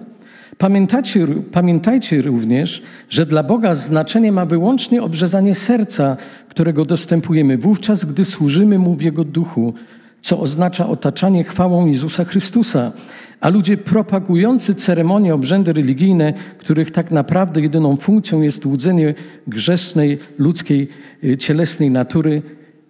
Pamiętajcie, 0.58 1.26
pamiętajcie 1.52 2.22
również, 2.22 2.82
że 3.10 3.26
dla 3.26 3.42
Boga 3.42 3.74
znaczenie 3.74 4.32
ma 4.32 4.46
wyłącznie 4.46 5.02
obrzezanie 5.02 5.54
serca, 5.54 6.16
którego 6.48 6.84
dostępujemy 6.84 7.58
wówczas, 7.58 8.04
gdy 8.04 8.24
służymy 8.24 8.78
Mu 8.78 8.94
w 8.94 9.02
Jego 9.02 9.24
duchu, 9.24 9.74
co 10.22 10.40
oznacza 10.40 10.88
otaczanie 10.88 11.44
chwałą 11.44 11.86
Jezusa 11.86 12.24
Chrystusa. 12.24 12.92
A 13.40 13.48
ludzie 13.48 13.76
propagujący 13.76 14.74
ceremonie, 14.74 15.34
obrzędy 15.34 15.72
religijne, 15.72 16.32
których 16.58 16.90
tak 16.90 17.10
naprawdę 17.10 17.60
jedyną 17.60 17.96
funkcją 17.96 18.42
jest 18.42 18.66
łudzenie 18.66 19.14
grzesznej, 19.46 20.18
ludzkiej, 20.38 20.88
y, 21.24 21.36
cielesnej 21.36 21.90
natury, 21.90 22.42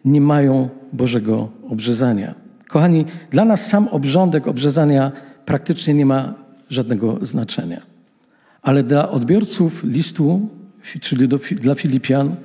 nie 0.05 0.21
mają 0.21 0.69
Bożego 0.93 1.49
obrzezania. 1.69 2.35
Kochani, 2.69 3.05
dla 3.31 3.45
nas 3.45 3.67
sam 3.67 3.89
obrządek 3.89 4.47
obrzezania 4.47 5.13
praktycznie 5.45 5.95
nie 5.95 6.07
ma 6.07 6.35
żadnego 6.71 7.19
znaczenia. 7.23 7.83
Ale 8.63 8.83
dla 8.83 9.11
odbiorców 9.11 9.85
listu, 9.85 10.49
czyli 11.01 11.29
do, 11.29 11.39
dla 11.61 11.75
Filipian, 11.75 12.37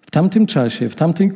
w 0.00 0.10
tamtym 0.10 0.46
czasie, 0.46 0.88
w 0.88 0.94
tamtej 0.94 1.32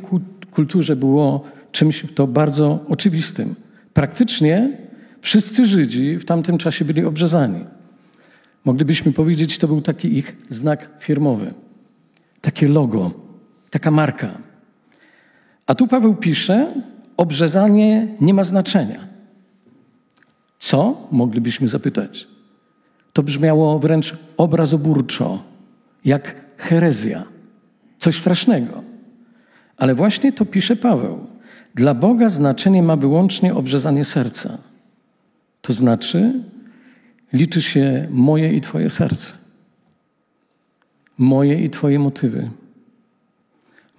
kulturze 0.51 0.95
było 0.95 1.43
czymś 1.71 2.05
to 2.15 2.27
bardzo 2.27 2.85
oczywistym. 2.87 3.55
Praktycznie 3.93 4.77
wszyscy 5.21 5.65
Żydzi 5.65 6.17
w 6.17 6.25
tamtym 6.25 6.57
czasie 6.57 6.85
byli 6.85 7.05
obrzezani. 7.05 7.65
Moglibyśmy 8.65 9.13
powiedzieć, 9.13 9.57
to 9.57 9.67
był 9.67 9.81
taki 9.81 10.17
ich 10.17 10.37
znak 10.49 10.89
firmowy, 10.99 11.53
takie 12.41 12.67
logo, 12.67 13.11
taka 13.69 13.91
marka. 13.91 14.37
A 15.67 15.75
tu 15.75 15.87
Paweł 15.87 16.15
pisze, 16.15 16.73
obrzezanie 17.17 18.07
nie 18.21 18.33
ma 18.33 18.43
znaczenia. 18.43 19.07
Co? 20.59 21.07
Moglibyśmy 21.11 21.67
zapytać. 21.67 22.27
To 23.13 23.23
brzmiało 23.23 23.79
wręcz 23.79 24.15
obrazoburczo, 24.37 25.43
jak 26.05 26.45
herezja, 26.57 27.23
coś 27.99 28.19
strasznego. 28.19 28.83
Ale 29.77 29.95
właśnie 29.95 30.33
to 30.33 30.45
pisze 30.45 30.75
Paweł. 30.75 31.30
Dla 31.75 31.93
Boga 31.93 32.29
znaczenie 32.29 32.83
ma 32.83 32.95
wyłącznie 32.95 33.55
obrzezanie 33.55 34.05
serca. 34.05 34.57
To 35.61 35.73
znaczy, 35.73 36.33
liczy 37.33 37.61
się 37.61 38.07
moje 38.11 38.53
i 38.53 38.61
Twoje 38.61 38.89
serce, 38.89 39.33
moje 41.17 41.63
i 41.63 41.69
Twoje 41.69 41.99
motywy, 41.99 42.49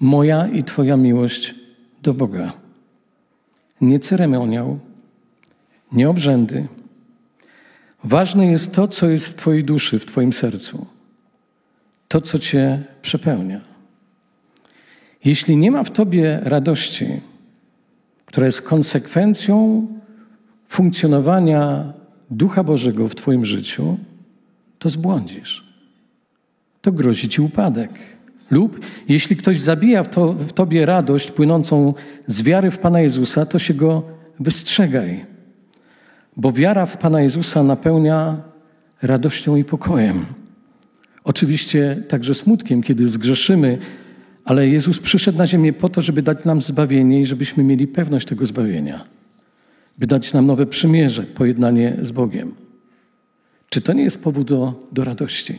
moja 0.01 0.47
i 0.47 0.63
Twoja 0.63 0.97
miłość 0.97 1.55
do 2.03 2.15
Boga. 2.15 2.53
Nie 3.81 4.01
ceremoniał, 4.01 4.79
nie 5.93 6.11
obrzędy. 6.11 6.67
Ważne 8.05 8.47
jest 8.47 8.75
to, 8.75 8.89
co 8.89 9.09
jest 9.09 9.29
w 9.29 9.35
Twojej 9.35 9.65
duszy, 9.65 9.99
w 9.99 10.07
Twoim 10.07 10.33
sercu, 10.33 10.87
to, 12.09 12.21
co 12.21 12.39
Cię 12.39 12.85
przepełnia. 13.03 13.61
Jeśli 15.25 15.57
nie 15.57 15.71
ma 15.71 15.85
w 15.85 15.91
Tobie 15.91 16.41
radości, 16.43 17.21
która 18.33 18.47
jest 18.47 18.63
konsekwencją 18.63 19.87
funkcjonowania 20.69 21.93
Ducha 22.31 22.65
Bożego 22.65 23.09
w 23.09 23.15
Twoim 23.15 23.47
życiu, 23.47 23.99
to 24.79 24.89
zbłądzisz. 24.89 25.65
To 26.83 26.93
grozi 26.93 27.29
Ci 27.29 27.43
upadek. 27.43 27.91
Lub 28.51 28.81
jeśli 29.09 29.37
ktoś 29.37 29.61
zabija 29.61 30.03
w, 30.03 30.09
to, 30.09 30.33
w 30.33 30.53
Tobie 30.53 30.87
radość 30.87 31.31
płynącą 31.31 31.95
z 32.27 32.43
wiary 32.43 32.71
w 32.71 32.79
Pana 32.79 33.01
Jezusa, 33.01 33.47
to 33.47 33.59
się 33.59 33.75
go 33.75 34.03
wystrzegaj. 34.41 35.27
Bo 36.37 36.53
wiara 36.53 36.87
w 36.87 36.97
Pana 36.97 37.23
Jezusa 37.23 37.63
napełnia 37.63 38.37
radością 39.03 39.57
i 39.57 39.65
pokojem. 39.65 40.27
Oczywiście 41.25 42.03
także 42.09 42.35
smutkiem, 42.35 42.83
kiedy 42.83 43.09
zgrzeszymy, 43.09 43.79
ale 44.45 44.69
Jezus 44.69 44.99
przyszedł 44.99 45.39
na 45.39 45.47
ziemię 45.47 45.73
po 45.73 45.89
to, 45.89 46.01
żeby 46.01 46.23
dać 46.23 46.45
nam 46.45 46.63
zbawienie 46.63 47.21
i 47.21 47.27
żebyśmy 47.27 47.65
mieli 47.65 47.87
pewność 47.87 48.27
tego 48.27 48.47
zbawienia, 48.47 49.05
by 49.99 50.07
dać 50.07 50.33
nam 50.33 50.47
nowe 50.47 50.67
przymierze, 50.67 51.23
pojednanie 51.23 51.97
z 52.03 52.11
Bogiem. 52.11 52.55
Czy 53.69 53.81
to 53.81 53.93
nie 53.93 54.03
jest 54.03 54.23
powód 54.23 54.47
do, 54.47 54.89
do 54.93 55.05
radości? 55.05 55.59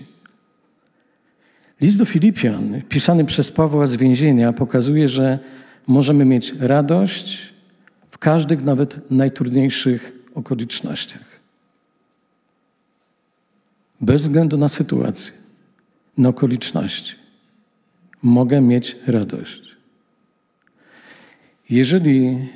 List 1.82 1.98
do 1.98 2.06
Filipian, 2.06 2.82
pisany 2.90 3.26
przez 3.26 3.52
Pawła 3.52 3.88
z 3.88 3.96
więzienia, 3.96 4.54
pokazuje, 4.54 5.08
że 5.08 5.40
możemy 5.88 6.26
mieć 6.26 6.54
radość 6.60 7.54
w 8.12 8.18
każdych, 8.18 8.64
nawet 8.64 9.12
najtrudniejszych 9.12 10.14
okolicznościach. 10.36 11.34
Bez 14.02 14.22
względu 14.22 14.58
na 14.58 14.70
sytuację, 14.70 15.32
na 16.18 16.30
okoliczności 16.30 17.23
mogę 18.24 18.62
mieć 18.62 18.96
radość. 19.08 19.76
Jeżeli 21.70 22.48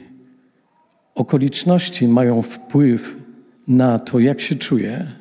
okoliczności 1.15 2.07
mają 2.07 2.41
wpływ 2.41 3.15
na 3.67 3.99
to, 3.99 4.19
jak 4.19 4.41
się 4.41 4.55
czuję, 4.55 5.11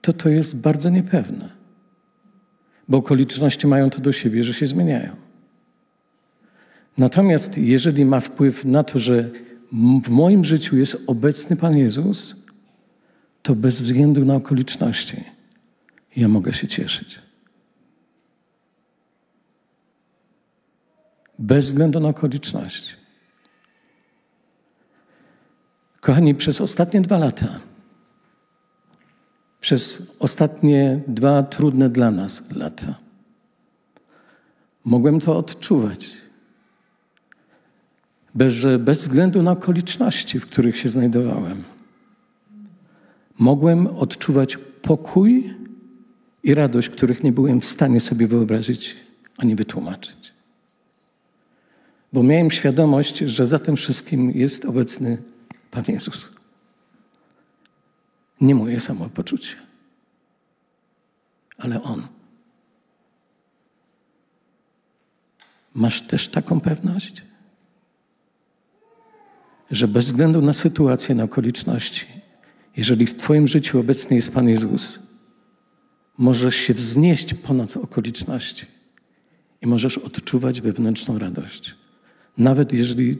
to 0.00 0.12
to 0.12 0.28
jest 0.28 0.60
bardzo 0.60 0.90
niepewne. 0.90 1.48
Bo 2.88 2.98
okoliczności 2.98 3.66
mają 3.66 3.90
to 3.90 4.00
do 4.00 4.12
siebie, 4.12 4.44
że 4.44 4.54
się 4.54 4.66
zmieniają. 4.66 5.16
Natomiast 6.98 7.58
jeżeli 7.58 8.04
ma 8.04 8.20
wpływ 8.20 8.64
na 8.64 8.84
to, 8.84 8.98
że 8.98 9.30
w 10.04 10.08
moim 10.08 10.44
życiu 10.44 10.76
jest 10.76 10.96
obecny 11.06 11.56
Pan 11.56 11.78
Jezus, 11.78 12.36
to 13.42 13.54
bez 13.54 13.80
względu 13.80 14.24
na 14.24 14.34
okoliczności 14.34 15.24
ja 16.16 16.28
mogę 16.28 16.52
się 16.52 16.66
cieszyć. 16.66 17.27
Bez 21.38 21.66
względu 21.66 22.00
na 22.00 22.08
okoliczności. 22.08 22.92
Kochani, 26.00 26.34
przez 26.34 26.60
ostatnie 26.60 27.00
dwa 27.00 27.18
lata, 27.18 27.60
przez 29.60 30.02
ostatnie 30.18 31.00
dwa 31.06 31.42
trudne 31.42 31.88
dla 31.88 32.10
nas 32.10 32.42
lata, 32.50 32.94
mogłem 34.84 35.20
to 35.20 35.36
odczuwać. 35.36 36.10
bez, 38.34 38.54
bez 38.78 38.98
względu 38.98 39.42
na 39.42 39.50
okoliczności, 39.50 40.40
w 40.40 40.46
których 40.46 40.76
się 40.76 40.88
znajdowałem, 40.88 41.64
mogłem 43.38 43.86
odczuwać 43.86 44.56
pokój 44.82 45.54
i 46.42 46.54
radość, 46.54 46.88
których 46.88 47.24
nie 47.24 47.32
byłem 47.32 47.60
w 47.60 47.66
stanie 47.66 48.00
sobie 48.00 48.26
wyobrazić 48.26 48.96
ani 49.36 49.54
wytłumaczyć. 49.56 50.37
Bo 52.12 52.22
miałem 52.22 52.50
świadomość, 52.50 53.18
że 53.18 53.46
za 53.46 53.58
tym 53.58 53.76
wszystkim 53.76 54.30
jest 54.30 54.64
obecny 54.64 55.22
Pan 55.70 55.84
Jezus. 55.88 56.30
Nie 58.40 58.54
moje 58.54 58.80
samopoczucie, 58.80 59.56
ale 61.58 61.82
On. 61.82 62.06
Masz 65.74 66.02
też 66.02 66.28
taką 66.28 66.60
pewność, 66.60 67.22
że 69.70 69.88
bez 69.88 70.04
względu 70.04 70.42
na 70.42 70.52
sytuację, 70.52 71.14
na 71.14 71.24
okoliczności, 71.24 72.06
jeżeli 72.76 73.06
w 73.06 73.16
Twoim 73.16 73.48
życiu 73.48 73.80
obecny 73.80 74.16
jest 74.16 74.32
Pan 74.34 74.48
Jezus, 74.48 74.98
możesz 76.18 76.56
się 76.56 76.74
wznieść 76.74 77.34
ponad 77.34 77.76
okoliczności 77.76 78.66
i 79.62 79.66
możesz 79.66 79.98
odczuwać 79.98 80.60
wewnętrzną 80.60 81.18
radość. 81.18 81.74
Nawet 82.38 82.72
jeżeli 82.72 83.18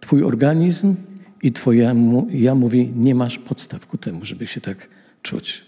Twój 0.00 0.22
organizm 0.22 0.96
i 1.42 1.52
Twoje 1.52 1.94
ja 2.30 2.54
mówi, 2.54 2.92
nie 2.96 3.14
masz 3.14 3.38
podstaw 3.38 3.86
ku 3.86 3.98
temu, 3.98 4.24
żeby 4.24 4.46
się 4.46 4.60
tak 4.60 4.88
czuć. 5.22 5.62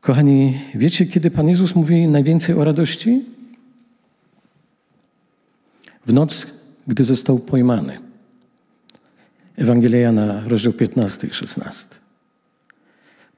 Kochani, 0.00 0.60
wiecie, 0.74 1.06
kiedy 1.06 1.30
Pan 1.30 1.48
Jezus 1.48 1.74
mówi 1.74 2.08
najwięcej 2.08 2.54
o 2.54 2.64
radości? 2.64 3.24
W 6.06 6.12
noc, 6.12 6.46
gdy 6.86 7.04
został 7.04 7.38
pojmany. 7.38 7.98
Ewangelia 9.56 9.98
Jana, 9.98 10.42
rozdział 10.46 10.72
15 10.72 11.26
i 11.26 11.30
16. 11.30 12.05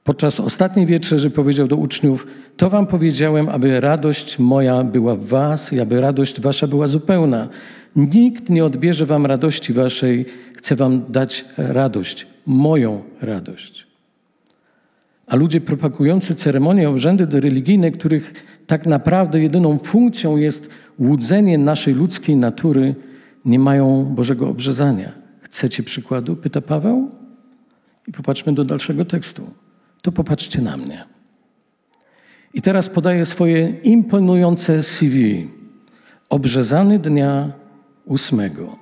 Podczas 0.03 0.39
ostatniej 0.39 0.85
wieczerzy 0.85 1.29
powiedział 1.29 1.67
do 1.67 1.75
uczniów: 1.75 2.27
To 2.57 2.69
wam 2.69 2.87
powiedziałem, 2.87 3.49
aby 3.49 3.79
radość 3.79 4.39
moja 4.39 4.83
była 4.83 5.15
w 5.15 5.25
was 5.25 5.73
i 5.73 5.79
aby 5.79 6.01
radość 6.01 6.41
wasza 6.41 6.67
była 6.67 6.87
zupełna. 6.87 7.49
Nikt 7.95 8.49
nie 8.49 8.65
odbierze 8.65 9.05
wam 9.05 9.25
radości 9.25 9.73
waszej, 9.73 10.25
chcę 10.55 10.75
wam 10.75 11.11
dać 11.11 11.45
radość, 11.57 12.27
moją 12.45 13.03
radość. 13.21 13.87
A 15.27 15.35
ludzie 15.35 15.61
propagujący 15.61 16.35
ceremonie, 16.35 16.89
obrzędy 16.89 17.39
religijne, 17.39 17.91
których 17.91 18.33
tak 18.67 18.85
naprawdę 18.85 19.41
jedyną 19.41 19.77
funkcją 19.77 20.37
jest 20.37 20.69
łudzenie 20.99 21.57
naszej 21.57 21.93
ludzkiej 21.93 22.35
natury, 22.35 22.95
nie 23.45 23.59
mają 23.59 24.05
Bożego 24.05 24.49
obrzezania. 24.49 25.11
Chcecie 25.41 25.83
przykładu? 25.83 26.35
Pyta 26.35 26.61
Paweł. 26.61 27.11
I 28.07 28.11
popatrzmy 28.11 28.53
do 28.53 28.65
dalszego 28.65 29.05
tekstu. 29.05 29.49
To 30.01 30.11
popatrzcie 30.11 30.61
na 30.61 30.77
mnie. 30.77 31.05
I 32.53 32.61
teraz 32.61 32.89
podaję 32.89 33.25
swoje 33.25 33.69
imponujące 33.83 34.83
CV. 34.83 35.47
Obrzezany 36.29 36.99
dnia 36.99 37.51
ósmego 38.05 38.75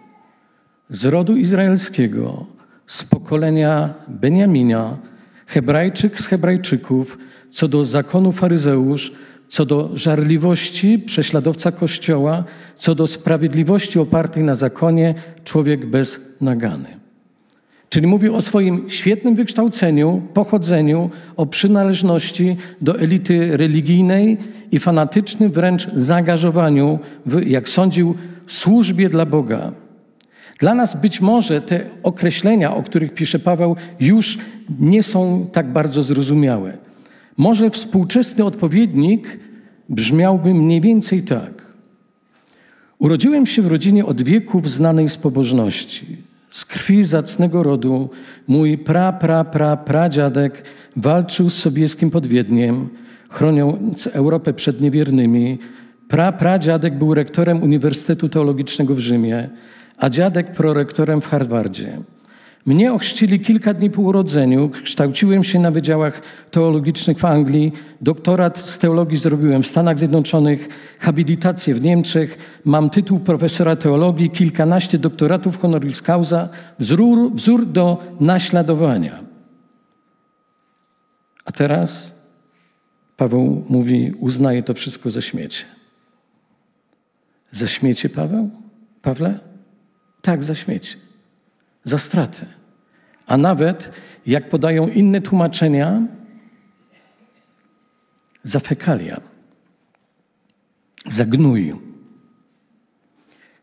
z 0.90 1.06
rodu 1.06 1.38
izraelskiego, 1.38 2.46
z 2.88 3.04
pokolenia 3.04 3.94
Beniamina, 4.08 4.98
Hebrajczyk 5.46 6.20
z 6.20 6.28
Hebrajczyków, 6.28 7.18
co 7.52 7.68
do 7.68 7.86
zakonu 7.86 8.32
faryzeusz, 8.32 9.12
co 9.48 9.66
do 9.66 9.90
żarliwości 9.94 11.00
prześladowca 11.00 11.72
Kościoła, 11.72 12.44
co 12.76 12.96
do 12.96 13.08
sprawiedliwości 13.08 14.00
opartej 14.00 14.44
na 14.44 14.56
zakonie, 14.56 15.16
człowiek 15.44 15.86
bez 15.86 16.20
nagany. 16.42 16.97
Czyli 17.90 18.08
mówi 18.08 18.30
o 18.30 18.42
swoim 18.42 18.90
świetnym 18.90 19.36
wykształceniu, 19.36 20.22
pochodzeniu, 20.34 21.10
o 21.38 21.46
przynależności 21.46 22.58
do 22.82 23.00
elity 23.00 23.58
religijnej 23.58 24.38
i 24.72 24.80
fanatycznym 24.80 25.52
wręcz 25.52 25.88
zaangażowaniu 25.94 27.00
w, 27.26 27.48
jak 27.48 27.70
sądził, 27.70 28.16
służbie 28.48 29.10
dla 29.10 29.26
Boga. 29.26 29.72
Dla 30.60 30.76
nas 30.76 31.02
być 31.02 31.22
może 31.22 31.62
te 31.62 31.86
określenia, 32.04 32.76
o 32.76 32.84
których 32.84 33.14
pisze 33.14 33.40
Paweł, 33.40 33.76
już 34.00 34.38
nie 34.80 35.04
są 35.04 35.50
tak 35.52 35.74
bardzo 35.74 36.04
zrozumiałe. 36.04 36.78
Może 37.38 37.70
współczesny 37.70 38.44
odpowiednik 38.44 39.40
brzmiałby 39.90 40.54
mniej 40.54 40.82
więcej 40.82 41.24
tak. 41.24 41.68
Urodziłem 43.00 43.46
się 43.46 43.62
w 43.62 43.68
rodzinie 43.68 44.06
od 44.06 44.22
wieków 44.22 44.72
znanej 44.72 45.10
z 45.10 45.18
pobożności. 45.18 46.18
Z 46.58 46.66
krwi 46.66 47.04
zacnego 47.04 47.64
rodu 47.64 48.10
mój 48.48 48.78
pra, 48.78 49.14
pra, 49.14 49.44
pra, 49.44 49.78
pradziadek 49.78 50.64
walczył 50.96 51.50
z 51.50 51.54
sobieskim 51.54 52.12
podwiedniem, 52.12 52.90
chroniąc 53.30 54.08
Europę 54.08 54.54
przed 54.54 54.82
niewiernymi. 54.82 55.60
Pra, 56.08 56.32
pradziadek 56.32 56.98
był 56.98 57.14
rektorem 57.14 57.64
Uniwersytetu 57.64 58.30
Teologicznego 58.30 58.96
w 58.96 59.00
Rzymie, 59.00 59.50
a 59.98 60.10
dziadek 60.10 60.52
prorektorem 60.52 61.22
w 61.22 61.28
Harvardzie. 61.28 62.02
Mnie 62.68 62.94
ochrzcili 62.94 63.40
kilka 63.40 63.74
dni 63.74 63.90
po 63.90 64.02
urodzeniu, 64.02 64.70
kształciłem 64.70 65.44
się 65.44 65.60
na 65.60 65.72
wydziałach 65.72 66.22
teologicznych 66.52 67.20
w 67.20 67.26
Anglii, 67.26 67.72
doktorat 68.02 68.58
z 68.58 68.80
teologii 68.80 69.18
zrobiłem 69.18 69.64
w 69.64 69.68
Stanach 69.68 70.00
Zjednoczonych, 70.00 70.70
habilitację 71.00 71.76
w 71.76 71.82
Niemczech, 71.82 72.38
mam 72.66 72.90
tytuł 72.90 73.20
profesora 73.20 73.76
teologii, 73.76 74.30
kilkanaście 74.30 74.98
doktoratów 74.98 75.58
honoris 75.60 76.02
causa, 76.02 76.50
wzór, 76.80 77.32
wzór 77.34 77.66
do 77.66 78.04
naśladowania. 78.20 79.24
A 81.46 81.52
teraz 81.52 82.16
Paweł 83.18 83.66
mówi, 83.70 84.14
uznaje 84.20 84.64
to 84.64 84.74
wszystko 84.74 85.12
za 85.12 85.22
śmiecie. 85.22 85.66
Za 87.52 87.68
śmiecie, 87.68 88.10
Paweł? 88.10 88.50
Pawle? 89.02 89.40
Tak, 90.22 90.44
za 90.44 90.56
śmiecie. 90.56 90.98
Za 91.84 91.98
stratę. 91.98 92.57
A 93.28 93.38
nawet, 93.38 93.92
jak 94.26 94.50
podają 94.50 94.88
inne 94.88 95.22
tłumaczenia, 95.22 96.02
za 98.44 98.60
fekalia, 98.60 99.22
za 101.06 101.26
gnój. 101.26 101.76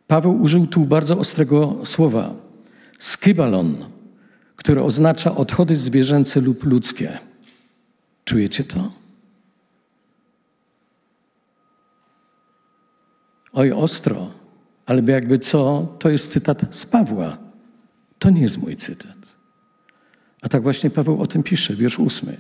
Paweł 0.07 0.43
użył 0.43 0.67
tu 0.67 0.81
bardzo 0.81 1.19
ostrego 1.19 1.81
słowa 1.85 2.35
skybalon, 2.99 3.77
które 4.57 4.83
oznacza 4.83 5.35
odchody 5.35 5.77
zwierzęce 5.77 6.41
lub 6.41 6.65
ludzkie. 6.65 7.19
Czujecie 8.25 8.65
to? 8.65 8.93
Oj, 13.53 13.73
ostro, 13.73 14.31
ale 14.87 15.03
jakby 15.03 15.39
co, 15.39 15.87
to 15.99 16.11
jest 16.11 16.33
cytat 16.33 16.67
z 16.71 16.87
Pawła. 16.87 17.39
To 18.19 18.31
nie 18.31 18.41
jest 18.41 18.59
mój 18.59 18.77
cytat. 18.77 19.24
A 20.45 20.49
tak 20.49 20.63
właśnie 20.63 20.91
Paweł 20.91 21.23
o 21.23 21.27
tym 21.27 21.43
pisze, 21.43 21.77
wiersz 21.77 21.99
ósmy. 21.99 22.37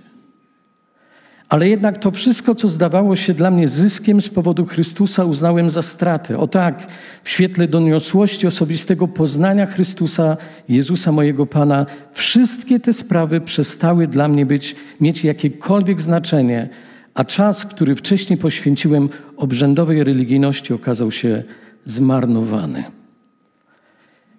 Ale 1.48 1.68
jednak 1.68 1.98
to 1.98 2.10
wszystko, 2.10 2.54
co 2.54 2.68
zdawało 2.68 3.16
się 3.16 3.34
dla 3.34 3.50
mnie 3.50 3.68
zyskiem 3.68 4.22
z 4.22 4.28
powodu 4.28 4.66
Chrystusa, 4.66 5.24
uznałem 5.24 5.70
za 5.70 5.82
stratę. 5.82 6.38
O 6.38 6.46
tak, 6.46 6.86
w 7.22 7.28
świetle 7.30 7.68
doniosłości 7.68 8.46
osobistego 8.46 9.08
poznania 9.08 9.66
Chrystusa, 9.66 10.36
Jezusa 10.68 11.12
mojego 11.12 11.46
Pana, 11.46 11.86
wszystkie 12.12 12.80
te 12.80 12.92
sprawy 12.92 13.40
przestały 13.40 14.06
dla 14.06 14.28
mnie 14.28 14.46
być, 14.46 14.76
mieć 15.00 15.24
jakiekolwiek 15.24 16.00
znaczenie, 16.00 16.68
a 17.14 17.24
czas, 17.24 17.66
który 17.66 17.96
wcześniej 17.96 18.38
poświęciłem 18.38 19.08
obrzędowej 19.36 20.04
religijności, 20.04 20.74
okazał 20.74 21.10
się 21.10 21.42
zmarnowany. 21.84 22.84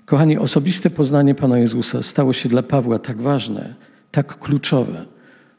Kochani, 0.06 0.38
osobiste 0.38 0.90
poznanie 0.90 1.36
Pana 1.36 1.60
Jezusa 1.60 2.04
stało 2.04 2.34
się 2.34 2.50
dla 2.50 2.64
Pawła 2.64 3.00
tak 3.00 3.22
ważne, 3.22 3.76
tak 4.12 4.40
kluczowe, 4.40 5.06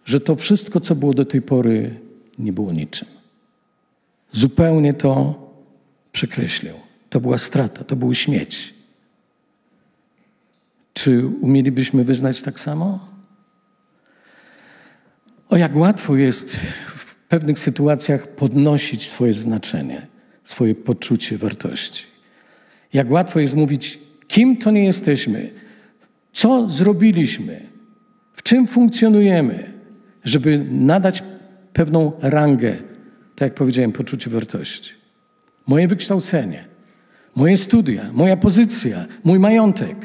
że 0.05 0.21
to 0.21 0.37
wszystko, 0.37 0.81
co 0.81 0.95
było 0.95 1.15
do 1.15 1.25
tej 1.25 1.43
pory, 1.43 2.01
nie 2.39 2.53
było 2.53 2.73
niczym. 2.73 3.09
Zupełnie 4.33 4.95
to 4.95 5.35
przekreślił. 6.13 6.75
To 7.11 7.21
była 7.21 7.39
strata, 7.39 7.85
to 7.85 7.97
był 7.97 8.15
śmieć. 8.15 8.75
Czy 10.93 11.27
umielibyśmy 11.27 12.05
wyznać 12.05 12.43
tak 12.43 12.61
samo? 12.61 13.09
O 15.49 15.57
jak 15.57 15.77
łatwo 15.77 16.17
jest 16.17 16.57
w 16.97 17.15
pewnych 17.15 17.59
sytuacjach 17.59 18.29
podnosić 18.29 19.09
swoje 19.09 19.35
znaczenie, 19.35 20.07
swoje 20.45 20.75
poczucie 20.75 21.39
wartości. 21.39 22.05
Jak 22.93 23.11
łatwo 23.11 23.41
jest 23.41 23.57
mówić, 23.57 24.06
kim 24.29 24.57
to 24.57 24.71
nie 24.71 24.85
jesteśmy, 24.85 25.51
co 26.33 26.71
zrobiliśmy, 26.71 27.61
w 28.33 28.43
czym 28.43 28.67
funkcjonujemy, 28.67 29.73
żeby 30.25 30.67
nadać 30.71 31.23
pewną 31.73 32.13
rangę, 32.21 32.77
tak 33.35 33.47
jak 33.47 33.55
powiedziałem, 33.55 33.93
poczucie 33.93 34.31
wartości. 34.31 34.91
Moje 35.67 35.89
wykształcenie, 35.89 36.65
moje 37.37 37.57
studia, 37.57 38.11
moja 38.13 38.37
pozycja, 38.37 39.07
mój 39.25 39.39
majątek. 39.39 39.97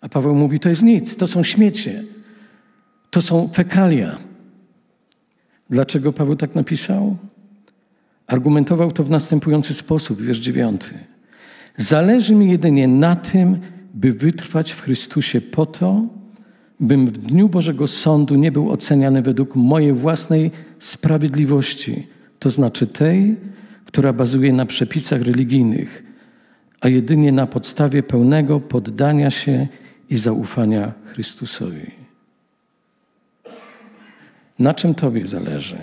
A 0.00 0.08
Paweł 0.08 0.34
mówi: 0.34 0.58
To 0.58 0.68
jest 0.68 0.82
nic, 0.82 1.16
to 1.16 1.26
są 1.26 1.42
śmiecie, 1.42 2.04
to 3.10 3.22
są 3.22 3.48
fekalia. 3.48 4.18
Dlaczego 5.70 6.12
Paweł 6.12 6.36
tak 6.36 6.54
napisał? 6.54 7.16
Argumentował 8.26 8.92
to 8.92 9.04
w 9.04 9.10
następujący 9.10 9.74
sposób, 9.74 10.22
wiersz 10.22 10.38
dziewiąty. 10.38 10.94
Zależy 11.78 12.34
mi 12.34 12.50
jedynie 12.50 12.88
na 12.88 13.16
tym, 13.16 13.60
by 13.94 14.12
wytrwać 14.12 14.72
w 14.72 14.80
Chrystusie 14.80 15.40
po 15.40 15.66
to, 15.66 16.06
bym 16.80 17.06
w 17.06 17.18
dniu 17.18 17.48
Bożego 17.48 17.86
Sądu 17.86 18.34
nie 18.34 18.52
był 18.52 18.70
oceniany 18.70 19.22
według 19.22 19.56
mojej 19.56 19.92
własnej 19.92 20.50
sprawiedliwości, 20.78 22.06
to 22.38 22.50
znaczy 22.50 22.86
tej, 22.86 23.36
która 23.84 24.12
bazuje 24.12 24.52
na 24.52 24.66
przepisach 24.66 25.22
religijnych, 25.22 26.02
a 26.80 26.88
jedynie 26.88 27.32
na 27.32 27.46
podstawie 27.46 28.02
pełnego 28.02 28.60
poddania 28.60 29.30
się 29.30 29.68
i 30.10 30.18
zaufania 30.18 30.92
Chrystusowi. 31.04 31.90
Na 34.58 34.74
czym 34.74 34.94
Tobie 34.94 35.26
zależy? 35.26 35.76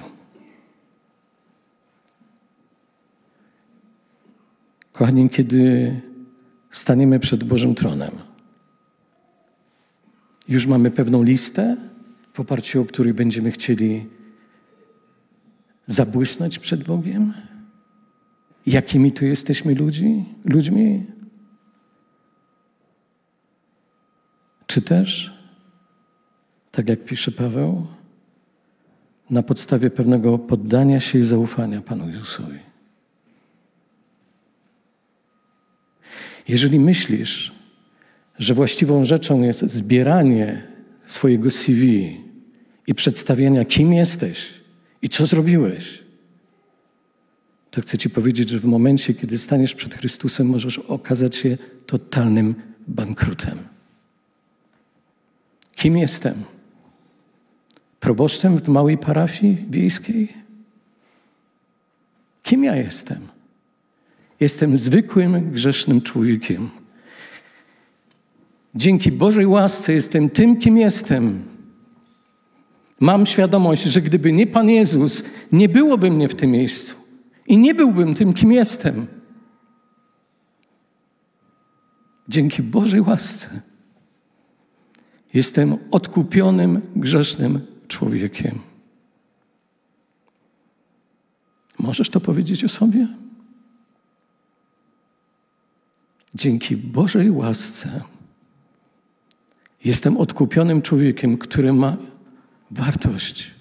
Kochani, 4.97 5.29
kiedy 5.29 6.01
staniemy 6.71 7.19
przed 7.19 7.43
Bożym 7.43 7.75
Tronem, 7.75 8.11
już 10.47 10.65
mamy 10.65 10.91
pewną 10.91 11.23
listę, 11.23 11.77
w 12.33 12.39
oparciu 12.39 12.81
o 12.81 12.85
której 12.85 13.13
będziemy 13.13 13.51
chcieli 13.51 14.05
zabłysnąć 15.87 16.59
przed 16.59 16.83
Bogiem? 16.83 17.33
Jakimi 18.65 19.11
to 19.11 19.25
jesteśmy 19.25 19.75
ludzi, 19.75 20.25
ludźmi? 20.45 21.05
Czy 24.67 24.81
też, 24.81 25.33
tak 26.71 26.89
jak 26.89 27.05
pisze 27.05 27.31
Paweł, 27.31 27.87
na 29.29 29.43
podstawie 29.43 29.89
pewnego 29.89 30.37
poddania 30.37 30.99
się 30.99 31.19
i 31.19 31.23
zaufania 31.23 31.81
Panu 31.81 32.09
Jezusowi? 32.09 32.74
Jeżeli 36.47 36.79
myślisz, 36.79 37.51
że 38.39 38.53
właściwą 38.53 39.05
rzeczą 39.05 39.41
jest 39.41 39.61
zbieranie 39.61 40.67
swojego 41.05 41.51
CV 41.51 42.17
i 42.87 42.95
przedstawiania, 42.95 43.65
kim 43.65 43.93
jesteś 43.93 44.53
i 45.01 45.09
co 45.09 45.25
zrobiłeś, 45.25 46.03
to 47.71 47.81
chcę 47.81 47.97
Ci 47.97 48.09
powiedzieć, 48.09 48.49
że 48.49 48.59
w 48.59 48.65
momencie, 48.65 49.13
kiedy 49.13 49.37
staniesz 49.37 49.75
przed 49.75 49.95
Chrystusem, 49.95 50.47
możesz 50.47 50.79
okazać 50.79 51.35
się 51.35 51.57
totalnym 51.85 52.55
bankrutem. 52.87 53.57
Kim 55.75 55.97
jestem? 55.97 56.43
Proboszczem 57.99 58.57
w 58.59 58.67
małej 58.67 58.97
parafii 58.97 59.65
wiejskiej? 59.69 60.33
Kim 62.43 62.63
ja 62.63 62.75
jestem? 62.75 63.34
Jestem 64.39 64.77
zwykłym, 64.77 65.51
grzesznym 65.51 66.01
człowiekiem. 66.01 66.69
Dzięki 68.75 69.11
Bożej 69.11 69.47
łasce 69.47 69.93
jestem 69.93 70.29
tym, 70.29 70.57
kim 70.57 70.77
jestem. 70.77 71.43
Mam 72.99 73.25
świadomość, 73.25 73.83
że 73.83 74.01
gdyby 74.01 74.31
nie 74.31 74.47
Pan 74.47 74.69
Jezus, 74.69 75.23
nie 75.51 75.69
byłoby 75.69 76.11
mnie 76.11 76.29
w 76.29 76.35
tym 76.35 76.51
miejscu 76.51 76.95
i 77.47 77.57
nie 77.57 77.75
byłbym 77.75 78.13
tym, 78.13 78.33
kim 78.33 78.51
jestem. 78.51 79.07
Dzięki 82.29 82.63
Bożej 82.63 83.01
łasce 83.01 83.61
jestem 85.33 85.77
odkupionym, 85.91 86.81
grzesznym 86.95 87.59
człowiekiem. 87.87 88.59
Możesz 91.79 92.09
to 92.09 92.21
powiedzieć 92.21 92.63
o 92.63 92.67
sobie? 92.67 93.07
Dzięki 96.35 96.77
Bożej 96.77 97.31
łasce 97.31 98.01
jestem 99.85 100.17
odkupionym 100.17 100.81
człowiekiem, 100.81 101.37
który 101.37 101.73
ma 101.73 101.97
wartość, 102.71 103.51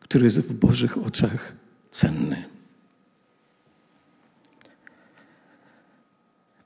który 0.00 0.24
jest 0.24 0.40
w 0.40 0.54
Bożych 0.54 0.98
oczach 0.98 1.52
cenny. 1.90 2.44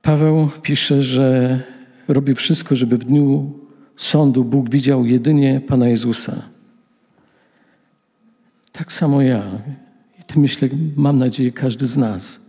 Paweł 0.03 0.51
pisze, 0.63 1.03
że 1.03 1.61
robi 2.09 2.35
wszystko, 2.35 2.77
żeby 2.77 2.99
w 2.99 3.05
dniu 3.05 3.53
sądu 3.97 4.45
Bóg 4.45 4.71
widział 4.71 5.07
jedynie 5.07 5.61
Pana 5.61 5.89
Jezusa. 5.89 6.43
Tak 8.73 8.93
samo 8.93 9.23
ja. 9.23 9.45
I 10.21 10.25
ty 10.25 10.39
myślę, 10.39 10.69
mam 10.97 11.19
nadzieję, 11.19 11.53
każdy 11.53 11.87
z 11.87 11.97
nas. 11.97 12.41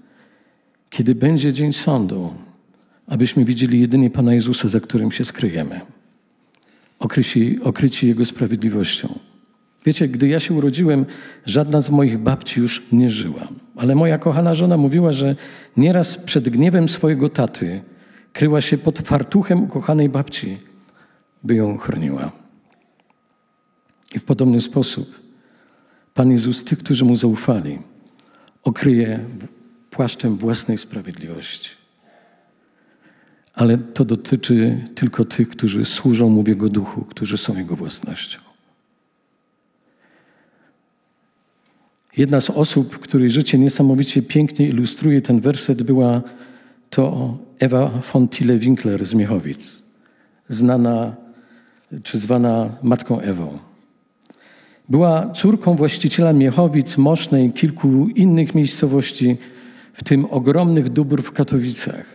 Kiedy 0.89 1.15
będzie 1.15 1.53
dzień 1.53 1.73
sądu, 1.73 2.33
abyśmy 3.07 3.45
widzieli 3.45 3.81
jedynie 3.81 4.09
Pana 4.09 4.33
Jezusa, 4.33 4.67
za 4.67 4.79
którym 4.79 5.11
się 5.11 5.25
skryjemy, 5.25 5.81
okryci, 6.99 7.59
okryci 7.63 8.07
Jego 8.07 8.25
sprawiedliwością. 8.25 9.19
Wiecie, 9.85 10.07
gdy 10.07 10.27
ja 10.27 10.39
się 10.39 10.53
urodziłem, 10.53 11.05
żadna 11.45 11.81
z 11.81 11.89
moich 11.89 12.17
babci 12.17 12.59
już 12.59 12.83
nie 12.91 13.09
żyła. 13.09 13.47
Ale 13.75 13.95
moja 13.95 14.17
kochana 14.17 14.55
żona 14.55 14.77
mówiła, 14.77 15.13
że 15.13 15.35
nieraz 15.77 16.17
przed 16.17 16.49
gniewem 16.49 16.89
swojego 16.89 17.29
taty 17.29 17.81
kryła 18.33 18.61
się 18.61 18.77
pod 18.77 18.99
fartuchem 18.99 19.63
ukochanej 19.63 20.09
babci, 20.09 20.57
by 21.43 21.55
ją 21.55 21.77
chroniła. 21.77 22.31
I 24.15 24.19
w 24.19 24.23
podobny 24.23 24.61
sposób 24.61 25.21
Pan 26.13 26.31
Jezus 26.31 26.63
tych, 26.63 26.79
którzy 26.79 27.05
Mu 27.05 27.15
zaufali, 27.15 27.79
okryje 28.63 29.19
płaszczem 29.89 30.37
własnej 30.37 30.77
sprawiedliwości 30.77 31.82
ale 33.53 33.77
to 33.77 34.05
dotyczy 34.05 34.87
tylko 34.95 35.25
tych, 35.25 35.49
którzy 35.49 35.85
służą 35.85 36.29
mu 36.29 36.43
w 36.43 36.47
Jego 36.47 36.69
duchu, 36.69 37.01
którzy 37.01 37.37
są 37.37 37.57
Jego 37.57 37.75
własnością. 37.75 38.39
Jedna 42.17 42.41
z 42.41 42.49
osób, 42.49 42.99
której 42.99 43.29
życie 43.29 43.59
niesamowicie 43.59 44.21
pięknie 44.21 44.67
ilustruje 44.67 45.21
ten 45.21 45.41
werset, 45.41 45.83
była 45.83 46.21
to 46.89 47.37
Ewa 47.59 48.01
Fontile 48.01 48.57
Winkler 48.57 49.05
z 49.05 49.13
Miechowic, 49.13 49.83
znana 50.49 51.15
czy 52.03 52.19
zwana 52.19 52.77
Matką 52.83 53.19
Ewą. 53.19 53.59
Była 54.89 55.31
córką 55.31 55.75
właściciela 55.75 56.33
Miechowic, 56.33 56.97
Mosznej 56.97 57.51
kilku 57.51 58.07
innych 58.07 58.55
miejscowości, 58.55 59.37
w 59.93 60.03
tym 60.03 60.25
ogromnych 60.25 60.89
dóbr 60.89 61.21
w 61.21 61.31
Katowicach. 61.31 62.12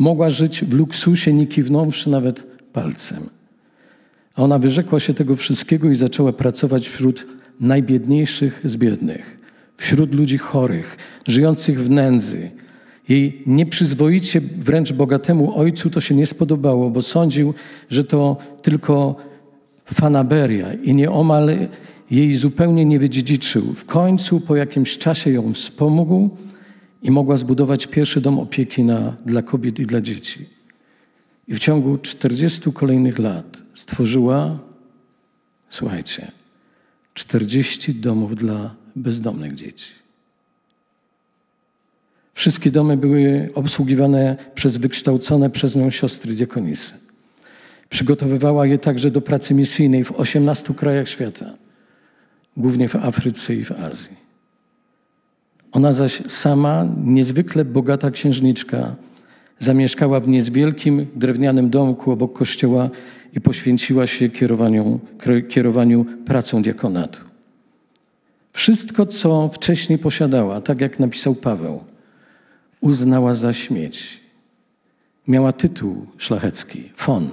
Mogła 0.00 0.30
żyć 0.30 0.64
w 0.64 0.72
luksusie, 0.72 1.32
nie 1.32 1.46
kiwnąwszy 1.46 2.10
nawet 2.10 2.46
palcem. 2.72 3.28
A 4.34 4.42
ona 4.42 4.58
wyrzekła 4.58 5.00
się 5.00 5.14
tego 5.14 5.36
wszystkiego 5.36 5.90
i 5.90 5.94
zaczęła 5.94 6.32
pracować 6.32 6.88
wśród 6.88 7.26
najbiedniejszych 7.60 8.60
z 8.64 8.76
biednych, 8.76 9.38
wśród 9.76 10.14
ludzi 10.14 10.38
chorych, 10.38 10.96
żyjących 11.28 11.80
w 11.80 11.90
nędzy. 11.90 12.50
Jej 13.08 13.42
nieprzyzwoicie 13.46 14.40
wręcz 14.40 14.92
bogatemu 14.92 15.58
ojcu 15.58 15.90
to 15.90 16.00
się 16.00 16.14
nie 16.14 16.26
spodobało, 16.26 16.90
bo 16.90 17.02
sądził, 17.02 17.54
że 17.90 18.04
to 18.04 18.36
tylko 18.62 19.16
fanaberia 19.84 20.74
i 20.74 20.94
nieomal 20.94 21.50
jej 22.10 22.36
zupełnie 22.36 22.84
nie 22.84 22.98
wydziedziczył. 22.98 23.74
W 23.74 23.84
końcu 23.84 24.40
po 24.40 24.56
jakimś 24.56 24.98
czasie 24.98 25.30
ją 25.30 25.54
wspomógł 25.54 26.30
i 27.02 27.10
mogła 27.10 27.36
zbudować 27.36 27.86
pierwszy 27.86 28.20
dom 28.20 28.38
opieki 28.38 28.84
na, 28.84 29.16
dla 29.26 29.42
kobiet 29.42 29.78
i 29.78 29.86
dla 29.86 30.00
dzieci. 30.00 30.48
I 31.48 31.54
w 31.54 31.58
ciągu 31.58 31.98
40 31.98 32.72
kolejnych 32.72 33.18
lat 33.18 33.62
stworzyła, 33.74 34.58
słuchajcie, 35.70 36.32
40 37.14 37.94
domów 37.94 38.36
dla 38.36 38.74
bezdomnych 38.96 39.54
dzieci. 39.54 40.00
Wszystkie 42.34 42.70
domy 42.70 42.96
były 42.96 43.50
obsługiwane 43.54 44.36
przez 44.54 44.76
wykształcone 44.76 45.50
przez 45.50 45.76
nią 45.76 45.90
siostry 45.90 46.34
diakonisy. 46.34 46.94
Przygotowywała 47.88 48.66
je 48.66 48.78
także 48.78 49.10
do 49.10 49.20
pracy 49.20 49.54
misyjnej 49.54 50.04
w 50.04 50.12
18 50.12 50.74
krajach 50.74 51.08
świata, 51.08 51.56
głównie 52.56 52.88
w 52.88 52.96
Afryce 52.96 53.54
i 53.54 53.64
w 53.64 53.72
Azji. 53.72 54.19
Ona 55.72 55.92
zaś 55.92 56.22
sama, 56.26 56.86
niezwykle 57.04 57.64
bogata 57.64 58.10
księżniczka, 58.10 58.96
zamieszkała 59.58 60.20
w 60.20 60.28
niewielkim 60.28 61.06
drewnianym 61.16 61.70
domku 61.70 62.10
obok 62.10 62.32
kościoła 62.32 62.90
i 63.36 63.40
poświęciła 63.40 64.06
się 64.06 64.28
kierowaniu, 64.28 65.00
kierowaniu 65.48 66.04
pracą 66.24 66.62
diakonatu. 66.62 67.20
Wszystko, 68.52 69.06
co 69.06 69.48
wcześniej 69.48 69.98
posiadała, 69.98 70.60
tak 70.60 70.80
jak 70.80 70.98
napisał 70.98 71.34
Paweł, 71.34 71.84
uznała 72.80 73.34
za 73.34 73.52
śmieć. 73.52 74.20
Miała 75.28 75.52
tytuł 75.52 76.06
szlachecki, 76.18 76.90
von, 77.06 77.28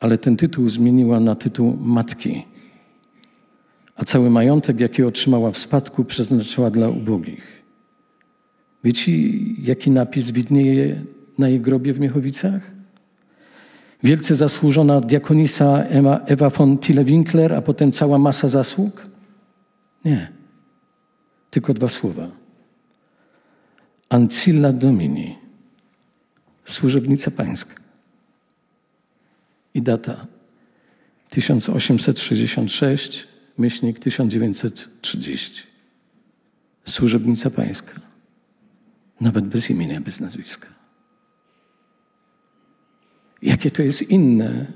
ale 0.00 0.18
ten 0.18 0.36
tytuł 0.36 0.68
zmieniła 0.68 1.20
na 1.20 1.34
tytuł 1.34 1.76
matki, 1.80 2.44
a 3.96 4.04
cały 4.04 4.30
majątek, 4.30 4.80
jaki 4.80 5.02
otrzymała 5.02 5.50
w 5.52 5.58
spadku, 5.58 6.04
przeznaczyła 6.04 6.70
dla 6.70 6.88
ubogich. 6.88 7.62
Wiecie, 8.84 9.12
jaki 9.58 9.90
napis 9.90 10.30
widnieje 10.30 11.04
na 11.38 11.48
jej 11.48 11.60
grobie 11.60 11.92
w 11.92 12.00
Miechowicach? 12.00 12.70
Wielce 14.02 14.36
zasłużona 14.36 15.00
diakonisa 15.00 15.84
Ewa 16.26 16.50
von 16.50 16.78
Tille-Winkler, 16.78 17.54
a 17.54 17.62
potem 17.62 17.92
cała 17.92 18.18
masa 18.18 18.48
zasług? 18.48 19.06
Nie. 20.04 20.32
Tylko 21.50 21.74
dwa 21.74 21.88
słowa. 21.88 22.30
Ancilla 24.08 24.72
Domini, 24.72 25.38
służebnica 26.64 27.30
pańska. 27.30 27.74
I 29.74 29.82
data 29.82 30.26
1866, 31.30 33.28
myślnik 33.58 33.98
1930. 33.98 35.62
Służebnica 36.86 37.50
pańska. 37.50 38.00
Nawet 39.20 39.46
bez 39.46 39.70
imienia, 39.70 40.00
bez 40.00 40.20
nazwiska. 40.20 40.68
Jakie 43.42 43.70
to 43.70 43.82
jest 43.82 44.10
inne 44.10 44.66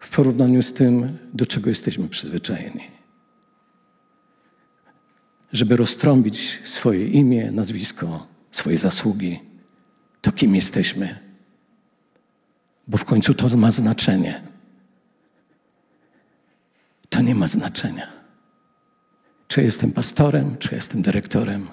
w 0.00 0.16
porównaniu 0.16 0.62
z 0.62 0.72
tym, 0.72 1.18
do 1.34 1.46
czego 1.46 1.68
jesteśmy 1.68 2.08
przyzwyczajeni. 2.08 2.84
Żeby 5.52 5.76
roztrąbić 5.76 6.60
swoje 6.64 7.08
imię, 7.08 7.50
nazwisko, 7.52 8.26
swoje 8.52 8.78
zasługi, 8.78 9.40
to 10.20 10.32
kim 10.32 10.54
jesteśmy. 10.54 11.18
Bo 12.88 12.98
w 12.98 13.04
końcu 13.04 13.34
to 13.34 13.56
ma 13.56 13.72
znaczenie. 13.72 14.49
To 17.10 17.22
nie 17.22 17.34
ma 17.34 17.48
znaczenia. 17.48 18.06
Czy 19.48 19.62
jestem 19.62 19.92
pastorem, 19.92 20.56
czy 20.58 20.74
jestem 20.74 21.02
dyrektorem, 21.02 21.68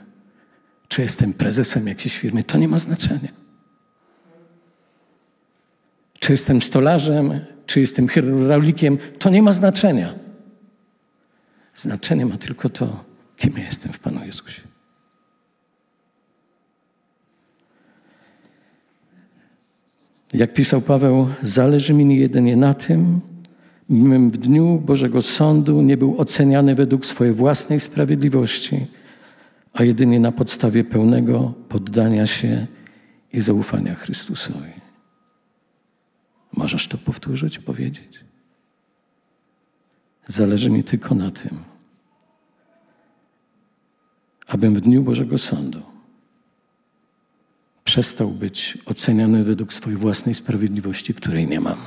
czy 0.87 1.01
jestem 1.01 1.33
prezesem 1.33 1.87
jakiejś 1.87 2.17
firmy, 2.17 2.43
to 2.43 2.57
nie 2.57 2.67
ma 2.67 2.79
znaczenia. 2.79 3.31
Czy 6.19 6.31
jestem 6.31 6.61
stolarzem, 6.61 7.39
czy 7.65 7.79
jestem 7.79 8.07
hydraulikiem, 8.07 8.97
to 9.19 9.29
nie 9.29 9.41
ma 9.41 9.53
znaczenia. 9.53 10.13
Znaczenie 11.75 12.25
ma 12.25 12.37
tylko 12.37 12.69
to, 12.69 13.03
kim 13.37 13.53
ja 13.57 13.65
jestem 13.65 13.93
w 13.93 13.99
Panu 13.99 14.25
Jezusie. 14.25 14.61
Jak 20.33 20.53
pisał 20.53 20.81
Paweł, 20.81 21.29
zależy 21.41 21.93
mi 21.93 22.19
jedynie 22.19 22.57
na 22.57 22.73
tym, 22.73 23.21
w 23.89 24.37
dniu 24.37 24.81
Bożego 24.85 25.21
Sądu 25.21 25.81
nie 25.81 25.97
był 25.97 26.17
oceniany 26.17 26.75
według 26.75 27.05
swojej 27.05 27.33
własnej 27.33 27.79
sprawiedliwości, 27.79 28.87
a 29.73 29.83
jedynie 29.83 30.19
na 30.19 30.31
podstawie 30.31 30.83
pełnego 30.83 31.53
poddania 31.69 32.27
się 32.27 32.67
i 33.33 33.41
zaufania 33.41 33.95
Chrystusowi. 33.95 34.71
Możesz 36.51 36.87
to 36.87 36.97
powtórzyć, 36.97 37.59
powiedzieć? 37.59 38.19
Zależy 40.27 40.69
mi 40.69 40.83
tylko 40.83 41.15
na 41.15 41.31
tym, 41.31 41.57
abym 44.47 44.73
w 44.73 44.81
dniu 44.81 45.03
Bożego 45.03 45.37
Sądu 45.37 45.81
przestał 47.83 48.29
być 48.29 48.77
oceniany 48.85 49.43
według 49.43 49.73
swojej 49.73 49.99
własnej 49.99 50.35
sprawiedliwości, 50.35 51.13
której 51.13 51.47
nie 51.47 51.59
mam, 51.59 51.77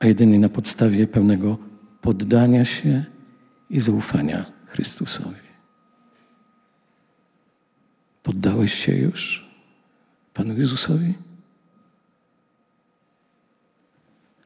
a 0.00 0.06
jedynie 0.06 0.38
na 0.38 0.48
podstawie 0.48 1.06
pełnego 1.06 1.58
poddania 2.00 2.64
się 2.64 3.04
i 3.70 3.80
zaufania 3.80 4.46
Chrystusowi. 4.66 5.46
Poddałeś 8.22 8.74
się 8.74 8.92
już 8.92 9.46
Panu 10.34 10.56
Jezusowi? 10.58 11.14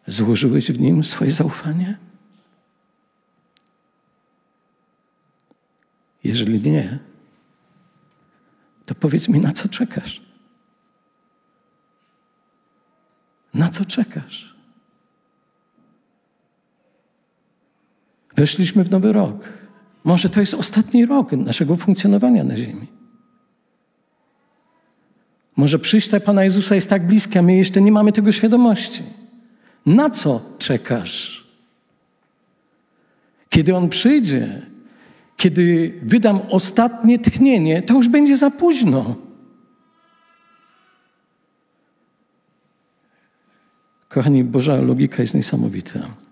Złożyłeś 0.07 0.73
w 0.73 0.81
nim 0.81 1.05
swoje 1.05 1.33
zaufanie? 1.33 1.99
Jeżeli 6.25 6.71
nie, 6.71 6.99
to 8.87 8.95
powiedz 8.95 9.29
mi, 9.29 9.41
na 9.41 9.53
co 9.53 9.69
czekasz? 9.69 10.23
Na 13.55 13.69
co 13.69 13.85
czekasz? 13.85 14.60
Weszliśmy 18.41 18.85
w 18.85 18.91
nowy 18.91 19.13
rok. 19.13 19.49
Może 20.05 20.29
to 20.29 20.41
jest 20.41 20.55
ostatni 20.55 21.07
rok 21.07 21.33
naszego 21.33 21.77
funkcjonowania 21.77 22.45
na 22.45 22.57
Ziemi. 22.57 22.87
Może 25.57 25.79
przyjście 25.79 26.21
Pana 26.21 26.45
Jezusa 26.45 26.75
jest 26.75 26.91
tak 26.91 27.07
bliskie, 27.07 27.39
a 27.39 27.43
my 27.43 27.57
jeszcze 27.57 27.81
nie 27.81 27.93
mamy 27.93 28.13
tego 28.13 28.33
świadomości. 28.33 29.03
Na 29.87 30.11
co 30.11 30.43
czekasz? 30.59 31.47
Kiedy 33.49 33.77
On 33.77 33.89
przyjdzie, 33.89 34.63
kiedy 35.37 35.95
wydam 36.03 36.41
ostatnie 36.51 37.19
tchnienie, 37.19 37.83
to 37.83 37.95
już 37.95 38.09
będzie 38.09 38.37
za 38.37 38.51
późno. 38.51 39.17
Kochani, 44.09 44.45
Boża 44.45 44.77
logika 44.77 45.23
jest 45.23 45.35
niesamowita. 45.35 46.30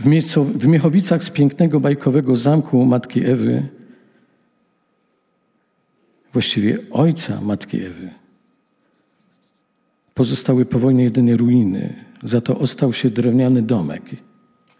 W, 0.00 0.66
Miechowicach 0.66 1.22
z 1.22 1.30
pięknego 1.30 1.80
bajkowego 1.80 2.36
zamku 2.36 2.84
Matki 2.84 3.24
Ewy, 3.24 3.68
właściwie 6.32 6.78
ojca 6.90 7.40
Matki 7.40 7.82
Ewy, 7.82 8.10
pozostały 10.14 10.64
po 10.64 10.78
wojnie 10.78 11.04
jedynie 11.04 11.36
ruiny. 11.36 12.04
Za 12.22 12.40
to 12.40 12.58
ostał 12.58 12.92
się 12.92 13.10
drewniany 13.10 13.62
domek 13.62 14.02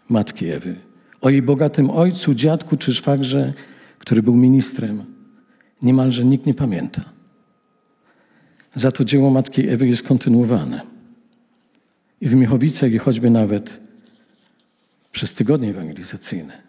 Matki 0.09 0.49
Ewy. 0.49 0.75
O 1.21 1.29
jej 1.29 1.41
bogatym 1.41 1.89
ojcu, 1.89 2.33
dziadku 2.33 2.77
czy 2.77 2.93
szwagrze, 2.93 3.53
który 3.99 4.23
był 4.23 4.35
ministrem, 4.35 5.03
niemalże 5.81 6.25
nikt 6.25 6.45
nie 6.45 6.53
pamięta. 6.53 7.01
Za 8.75 8.91
to 8.91 9.05
dzieło 9.05 9.29
Matki 9.29 9.69
Ewy 9.69 9.87
jest 9.87 10.03
kontynuowane. 10.03 10.81
I 12.21 12.27
w 12.27 12.35
Miechowicach, 12.35 12.91
i 12.91 12.97
choćby 12.97 13.29
nawet 13.29 13.90
przez 15.11 15.33
tygodnie 15.33 15.69
ewangelizacyjne. 15.69 16.61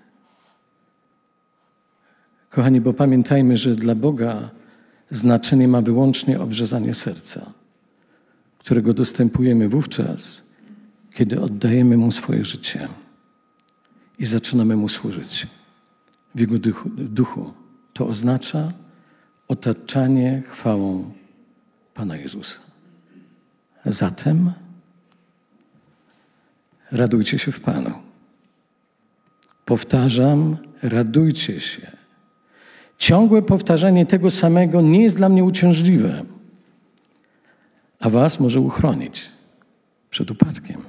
Kochani, 2.51 2.81
bo 2.81 2.93
pamiętajmy, 2.93 3.57
że 3.57 3.75
dla 3.75 3.95
Boga 3.95 4.51
znaczenie 5.11 5.69
ma 5.69 5.81
wyłącznie 5.81 6.41
obrzezanie 6.41 6.95
serca, 6.95 7.53
którego 8.59 8.95
dostępujemy 8.95 9.69
wówczas, 9.69 10.43
kiedy 11.15 11.41
oddajemy 11.41 11.97
Mu 11.97 12.13
swoje 12.13 12.45
życie 12.45 12.89
i 14.19 14.27
zaczynamy 14.27 14.77
Mu 14.77 14.89
służyć 14.89 15.47
w 16.35 16.41
Jego 16.41 16.59
duchu. 16.59 16.91
duchu. 16.91 17.53
To 17.93 18.07
oznacza 18.07 18.73
otaczanie 19.49 20.43
chwałą 20.47 21.13
Pana 21.95 22.17
Jezusa. 22.17 22.59
Zatem 23.87 24.53
radujcie 26.91 27.39
się 27.39 27.53
w 27.53 27.61
Panu. 27.61 28.12
Powtarzam, 29.73 30.57
radujcie 30.83 31.61
się. 31.61 31.97
Ciągłe 32.99 33.43
powtarzanie 33.43 34.07
tego 34.07 34.31
samego 34.31 34.81
nie 34.81 35.03
jest 35.03 35.17
dla 35.17 35.29
mnie 35.29 35.45
uciążliwe, 35.45 36.25
a 38.01 38.11
Was 38.11 38.41
może 38.41 38.61
uchronić 38.61 39.31
przed 40.11 40.31
upadkiem. 40.31 40.83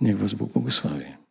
Niech 0.00 0.18
Was 0.18 0.34
Bóg 0.34 0.52
błogosławi. 0.52 1.23